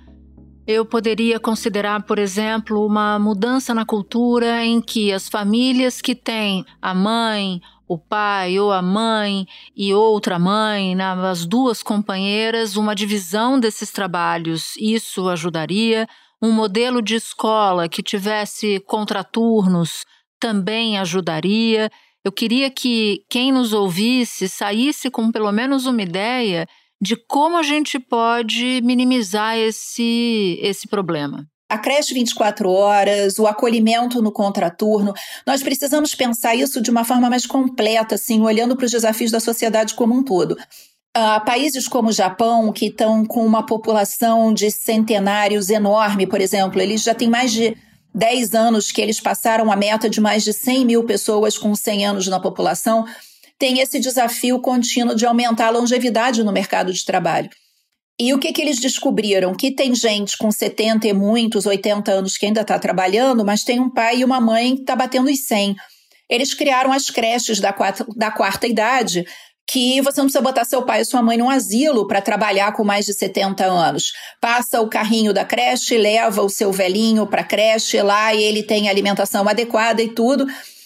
eu 0.66 0.86
poderia 0.86 1.40
considerar, 1.40 2.04
por 2.04 2.18
exemplo, 2.18 2.86
uma 2.86 3.20
mudança 3.20 3.74
na 3.74 3.86
cultura 3.86 4.64
em 4.64 4.80
que 4.80 5.12
as 5.12 5.28
famílias 5.28 6.02
que 6.02 6.16
têm 6.16 6.66
a 6.82 6.94
mãe, 6.94 7.62
o 7.88 7.98
pai 7.98 8.58
ou 8.58 8.72
a 8.72 8.82
mãe 8.82 9.46
e 9.76 9.94
outra 9.94 10.40
mãe, 10.40 10.96
né, 10.96 11.04
as 11.30 11.46
duas 11.46 11.84
companheiras, 11.84 12.78
uma 12.78 12.96
divisão 12.96 13.60
desses 13.60 13.92
trabalhos, 13.92 14.76
isso 14.78 15.28
ajudaria. 15.28 16.08
Um 16.42 16.52
modelo 16.52 17.02
de 17.02 17.16
escola 17.16 17.90
que 17.90 18.02
tivesse 18.02 18.80
contraturnos 18.82 20.06
também 20.40 20.98
ajudaria. 20.98 21.90
Eu 22.24 22.32
queria 22.32 22.70
que 22.70 23.24
quem 23.30 23.52
nos 23.52 23.74
ouvisse 23.74 24.48
saísse 24.48 25.10
com 25.10 25.32
pelo 25.32 25.52
menos 25.52 25.86
uma 25.86 26.02
ideia 26.02 26.68
de 27.02 27.16
como 27.16 27.58
a 27.58 27.64
gente 27.64 28.00
pode 28.00 28.82
minimizar 28.84 29.58
esse, 29.58 30.58
esse 30.62 30.88
problema. 30.88 31.46
A 31.70 31.78
creche 31.78 32.14
24 32.14 32.70
horas, 32.70 33.40
o 33.40 33.48
acolhimento 33.48 34.22
no 34.22 34.32
contraturno, 34.32 35.14
nós 35.46 35.64
precisamos 35.64 36.14
pensar 36.14 36.56
isso 36.56 36.82
de 36.82 36.92
uma 36.92 37.04
forma 37.04 37.30
mais 37.30 37.46
completa, 37.46 38.16
assim, 38.16 38.42
olhando 38.42 38.76
para 38.76 38.86
os 38.86 38.92
desafios 38.92 39.32
da 39.32 39.40
sociedade 39.40 39.96
como 39.96 40.14
um 40.14 40.24
todo. 40.24 40.52
Uh, 41.16 41.44
países 41.46 41.88
como 41.88 42.10
o 42.10 42.14
Japão, 42.14 42.72
que 42.72 42.88
estão 42.88 43.26
com 43.26 43.46
uma 43.46 43.66
população 43.66 44.54
de 44.54 44.70
centenários 44.70 45.70
enorme, 45.70 46.28
por 46.28 46.42
exemplo, 46.42 46.80
eles 46.80 47.04
já 47.04 47.16
têm 47.16 47.30
mais 47.30 47.52
de 47.52 47.76
10 48.14 48.54
anos 48.54 48.92
que 48.92 49.02
eles 49.02 49.20
passaram 49.20 49.72
a 49.72 49.76
meta 49.76 50.10
de 50.10 50.22
mais 50.22 50.44
de 50.44 50.54
100 50.54 50.86
mil 50.86 51.04
pessoas 51.04 51.58
com 51.58 51.74
100 51.76 52.06
anos 52.06 52.28
na 52.28 52.40
população 52.40 53.06
tem 53.60 53.80
esse 53.80 54.00
desafio 54.00 54.60
contínuo 54.60 55.16
de 55.16 55.26
aumentar 55.26 55.68
a 55.68 55.72
longevidade 55.72 56.44
no 56.44 56.52
mercado 56.52 56.92
de 56.92 57.06
trabalho. 57.06 57.50
E 58.20 58.34
o 58.34 58.40
que, 58.40 58.54
que 58.54 58.62
eles 58.62 58.80
descobriram? 58.80 59.56
Que 59.56 59.72
tem 59.72 59.96
gente 59.96 60.38
com 60.38 60.52
70 60.52 61.08
e 61.08 61.14
muitos, 61.14 61.66
80 61.66 62.12
anos 62.12 62.38
que 62.38 62.46
ainda 62.46 62.62
está 62.62 62.78
trabalhando, 62.78 63.44
mas 63.44 63.64
tem 63.64 63.80
um 63.80 63.90
pai 63.90 64.18
e 64.18 64.26
uma 64.26 64.40
mãe 64.40 64.76
que 64.76 64.82
está 64.82 64.96
batendo 64.96 65.30
os 65.30 65.46
100. 65.48 65.76
Eles 66.30 66.54
criaram 66.54 66.92
as 66.92 67.10
creches 67.10 67.60
da 67.60 67.74
quarta, 67.74 68.06
da 68.16 68.30
quarta 68.30 68.68
idade, 68.68 69.26
que 69.68 70.02
você 70.02 70.20
não 70.20 70.26
precisa 70.26 70.44
botar 70.44 70.66
seu 70.66 70.84
pai 70.84 71.02
e 71.02 71.06
sua 71.06 71.22
mãe 71.22 71.38
num 71.38 71.50
asilo 71.50 72.08
para 72.08 72.22
trabalhar 72.22 72.74
com 72.74 72.84
mais 72.84 73.06
de 73.06 73.14
70 73.14 73.66
anos. 73.66 74.12
Passa 74.40 74.82
o 74.82 74.90
carrinho 74.90 75.34
da 75.34 75.44
creche, 75.44 75.98
leva 75.98 76.44
o 76.44 76.50
seu 76.50 76.72
velhinho 76.72 77.26
para 77.26 77.42
a 77.42 77.46
creche 77.46 78.02
lá 78.02 78.34
e 78.34 78.44
ele 78.44 78.62
tem 78.62 78.90
alimentação 78.90 79.48
adequada 79.48 80.02
e 80.02 80.10
tudo. 80.10 80.46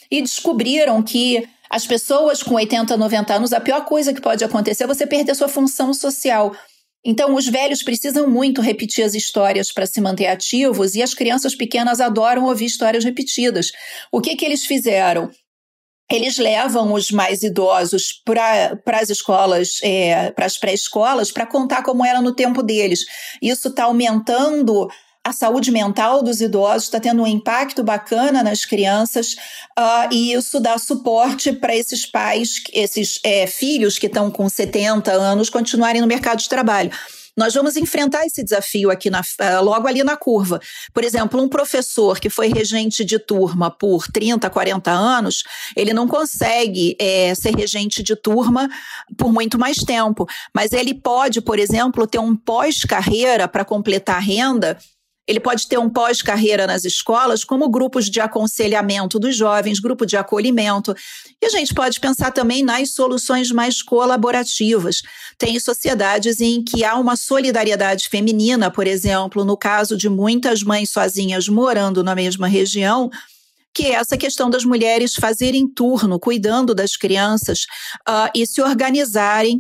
E 0.10 0.22
descobriram 0.22 1.04
que 1.04 1.48
as 1.70 1.86
pessoas 1.86 2.42
com 2.42 2.56
80, 2.56 2.96
90 2.96 3.34
anos, 3.34 3.54
a 3.54 3.60
pior 3.60 3.86
coisa 3.86 4.14
que 4.14 4.22
pode 4.22 4.44
acontecer 4.44 4.86
é 4.86 4.88
você 4.88 5.06
perder 5.06 5.36
sua 5.36 5.48
função 5.48 5.94
social. 5.94 6.56
Então, 7.06 7.36
os 7.36 7.48
velhos 7.48 7.84
precisam 7.84 8.30
muito 8.30 8.62
repetir 8.62 9.06
as 9.06 9.14
histórias 9.14 9.72
para 9.72 9.86
se 9.86 10.02
manter 10.02 10.28
ativos 10.28 10.96
e 10.96 11.02
as 11.02 11.14
crianças 11.14 11.56
pequenas 11.56 12.02
adoram 12.02 12.46
ouvir 12.46 12.66
histórias 12.66 13.04
repetidas. 13.04 13.72
O 14.12 14.20
que, 14.20 14.36
que 14.36 14.44
eles 14.44 14.66
fizeram? 14.66 15.30
Eles 16.12 16.38
levam 16.38 16.94
os 16.94 17.12
mais 17.12 17.44
idosos 17.44 18.22
para 18.26 19.00
as 19.00 19.10
escolas, 19.10 19.80
é, 19.84 20.32
para 20.32 20.46
as 20.46 20.58
pré-escolas, 20.58 21.32
para 21.32 21.46
contar 21.46 21.84
como 21.84 22.06
era 22.06 22.22
no 22.22 22.34
tempo 22.34 22.64
deles. 22.64 23.06
Isso 23.42 23.68
está 23.68 23.84
aumentando 23.84 24.90
a 25.28 25.34
saúde 25.34 25.72
mental 25.72 26.24
dos 26.24 26.40
idosos 26.40 26.84
está 26.84 27.02
tendo 27.02 27.22
um 27.22 27.28
impacto 27.28 27.84
bacana 27.84 28.42
nas 28.42 28.63
crianças 28.63 29.34
uh, 29.78 30.08
e 30.10 30.32
isso 30.32 30.58
dá 30.58 30.78
suporte 30.78 31.52
para 31.52 31.76
esses 31.76 32.06
pais, 32.06 32.63
esses 32.72 33.20
é, 33.26 33.46
filhos 33.46 34.00
que 34.00 34.08
estão 34.08 34.32
com 34.32 34.48
70 34.48 35.12
anos 35.12 35.50
continuarem 35.50 36.00
no 36.00 36.08
mercado 36.08 36.40
de 36.40 36.48
trabalho. 36.48 36.92
Nós 37.36 37.54
vamos 37.54 37.76
enfrentar 37.76 38.26
esse 38.26 38.42
desafio 38.42 38.90
aqui 38.90 39.10
na, 39.10 39.20
uh, 39.20 39.63
logo 39.63 39.86
ali 39.86 40.02
na 40.02 40.16
curva. 40.16 40.62
Por 40.94 41.04
exemplo, 41.04 41.42
um 41.42 41.50
professor 41.50 42.20
que 42.20 42.30
foi 42.30 42.48
regente 42.48 43.04
de 43.04 43.20
turma 43.20 43.70
por 43.70 44.08
30, 44.08 44.50
40 44.50 44.90
anos, 44.90 45.44
ele 45.76 45.94
não 45.94 46.08
consegue 46.08 46.96
é, 47.00 47.36
ser 47.36 47.54
regente 47.54 48.02
de 48.02 48.16
turma 48.16 48.70
por 49.18 49.32
muito 49.34 49.60
mais 49.60 49.78
tempo. 49.78 50.26
Mas 50.56 50.72
ele 50.72 50.96
pode, 50.96 51.42
por 51.42 51.60
exemplo, 51.60 52.08
ter 52.08 52.18
um 52.18 52.36
pós-carreira 52.36 53.48
para 53.48 53.66
completar 53.66 54.16
a 54.16 54.20
renda 54.20 54.78
ele 55.28 55.42
pode 55.42 55.68
ter 55.68 55.78
um 55.78 55.90
pós-carreira 55.90 56.66
nas 56.66 56.86
escolas, 56.86 57.44
como 57.44 57.70
grupos 57.70 58.10
de 58.10 58.22
aconselhamento 58.22 59.20
dos 59.20 59.36
jovens, 59.36 59.80
grupo 59.80 60.06
de 60.06 60.16
acolhimento. 60.16 60.96
E 61.42 61.46
a 61.46 61.50
gente 61.50 61.74
pode 61.74 62.00
pensar 62.00 62.32
também 62.32 62.63
nas 62.63 62.92
soluções 62.92 63.52
mais 63.52 63.82
colaborativas. 63.82 65.02
Tem 65.38 65.60
sociedades 65.60 66.40
em 66.40 66.63
que 66.63 66.86
há 66.86 66.96
uma 66.96 67.18
solidariedade 67.18 68.08
feminina, 68.08 68.72
por 68.72 68.88
exemplo, 68.88 69.44
no 69.44 69.58
caso 69.58 69.98
de 69.98 70.08
muitas 70.08 70.63
mães 70.63 70.90
sozinhas 70.90 71.50
morando 71.50 72.02
na 72.02 72.16
mesma 72.16 72.48
região, 72.48 73.10
que 73.74 73.88
é 73.88 73.96
essa 73.96 74.18
questão 74.18 74.50
das 74.50 74.63
mulheres 74.63 75.13
fazerem 75.13 75.68
turno, 75.68 76.20
cuidando 76.20 76.74
das 76.74 76.96
crianças 76.96 77.66
uh, 78.08 78.32
e 78.34 78.48
se 78.48 78.62
organizarem 78.62 79.58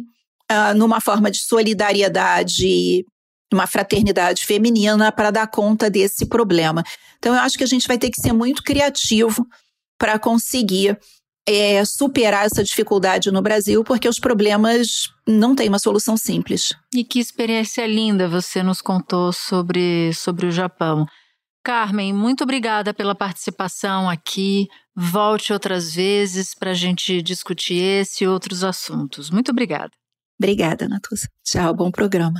uh, 0.49 0.73
numa 0.75 1.01
forma 1.01 1.29
de 1.29 1.39
solidariedade 1.39 3.05
uma 3.53 3.67
fraternidade 3.67 4.45
feminina 4.45 5.11
para 5.11 5.31
dar 5.31 5.47
conta 5.47 5.89
desse 5.89 6.25
problema. 6.25 6.83
Então, 7.17 7.33
eu 7.33 7.41
acho 7.41 7.57
que 7.57 7.63
a 7.63 7.67
gente 7.67 7.87
vai 7.87 7.97
ter 7.97 8.09
que 8.09 8.21
ser 8.21 8.33
muito 8.33 8.63
criativo 8.63 9.45
para 9.97 10.19
conseguir 10.19 10.97
é, 11.47 11.83
superar 11.85 12.45
essa 12.45 12.63
dificuldade 12.63 13.31
no 13.31 13.41
Brasil, 13.41 13.83
porque 13.83 14.07
os 14.07 14.19
problemas 14.19 15.09
não 15.25 15.55
têm 15.55 15.69
uma 15.69 15.79
solução 15.79 16.17
simples. 16.17 16.73
E 16.93 17.05
que 17.05 17.19
experiência 17.19 17.87
linda 17.87 18.27
você 18.27 18.61
nos 18.61 18.81
contou 18.81 19.31
sobre, 19.31 20.13
sobre 20.13 20.47
o 20.47 20.51
Japão. 20.51 21.05
Carmen, 21.63 22.13
muito 22.13 22.43
obrigada 22.43 22.93
pela 22.93 23.15
participação 23.15 24.09
aqui. 24.09 24.67
Volte 24.95 25.53
outras 25.53 25.93
vezes 25.93 26.53
para 26.53 26.71
a 26.71 26.73
gente 26.73 27.21
discutir 27.21 27.75
esse 27.75 28.23
e 28.23 28.27
outros 28.27 28.63
assuntos. 28.63 29.29
Muito 29.29 29.51
obrigada. 29.51 29.91
Obrigada, 30.39 30.87
Natuza. 30.87 31.27
Tchau, 31.43 31.73
bom 31.73 31.91
programa. 31.91 32.39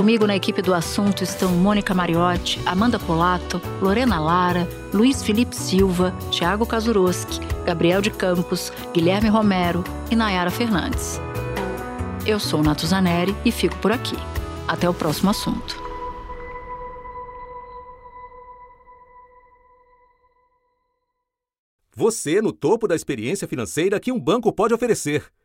Comigo 0.00 0.26
na 0.26 0.34
equipe 0.34 0.62
do 0.62 0.72
assunto 0.72 1.22
estão 1.22 1.52
Mônica 1.52 1.92
Mariotti, 1.92 2.58
Amanda 2.64 2.98
Polato, 2.98 3.60
Lorena 3.82 4.18
Lara, 4.18 4.66
Luiz 4.94 5.22
Felipe 5.22 5.54
Silva, 5.54 6.10
Tiago 6.30 6.64
Kazuroski, 6.64 7.38
Gabriel 7.66 8.00
de 8.00 8.08
Campos, 8.10 8.72
Guilherme 8.94 9.28
Romero 9.28 9.84
e 10.10 10.16
Nayara 10.16 10.50
Fernandes. 10.50 11.20
Eu 12.26 12.40
sou 12.40 12.62
Natuzaneri 12.62 13.36
e 13.44 13.52
fico 13.52 13.76
por 13.76 13.92
aqui. 13.92 14.16
Até 14.66 14.88
o 14.88 14.94
próximo 14.94 15.28
assunto. 15.28 15.76
Você 21.94 22.40
no 22.40 22.54
topo 22.54 22.88
da 22.88 22.96
experiência 22.96 23.46
financeira 23.46 24.00
que 24.00 24.10
um 24.10 24.18
banco 24.18 24.50
pode 24.50 24.72
oferecer. 24.72 25.30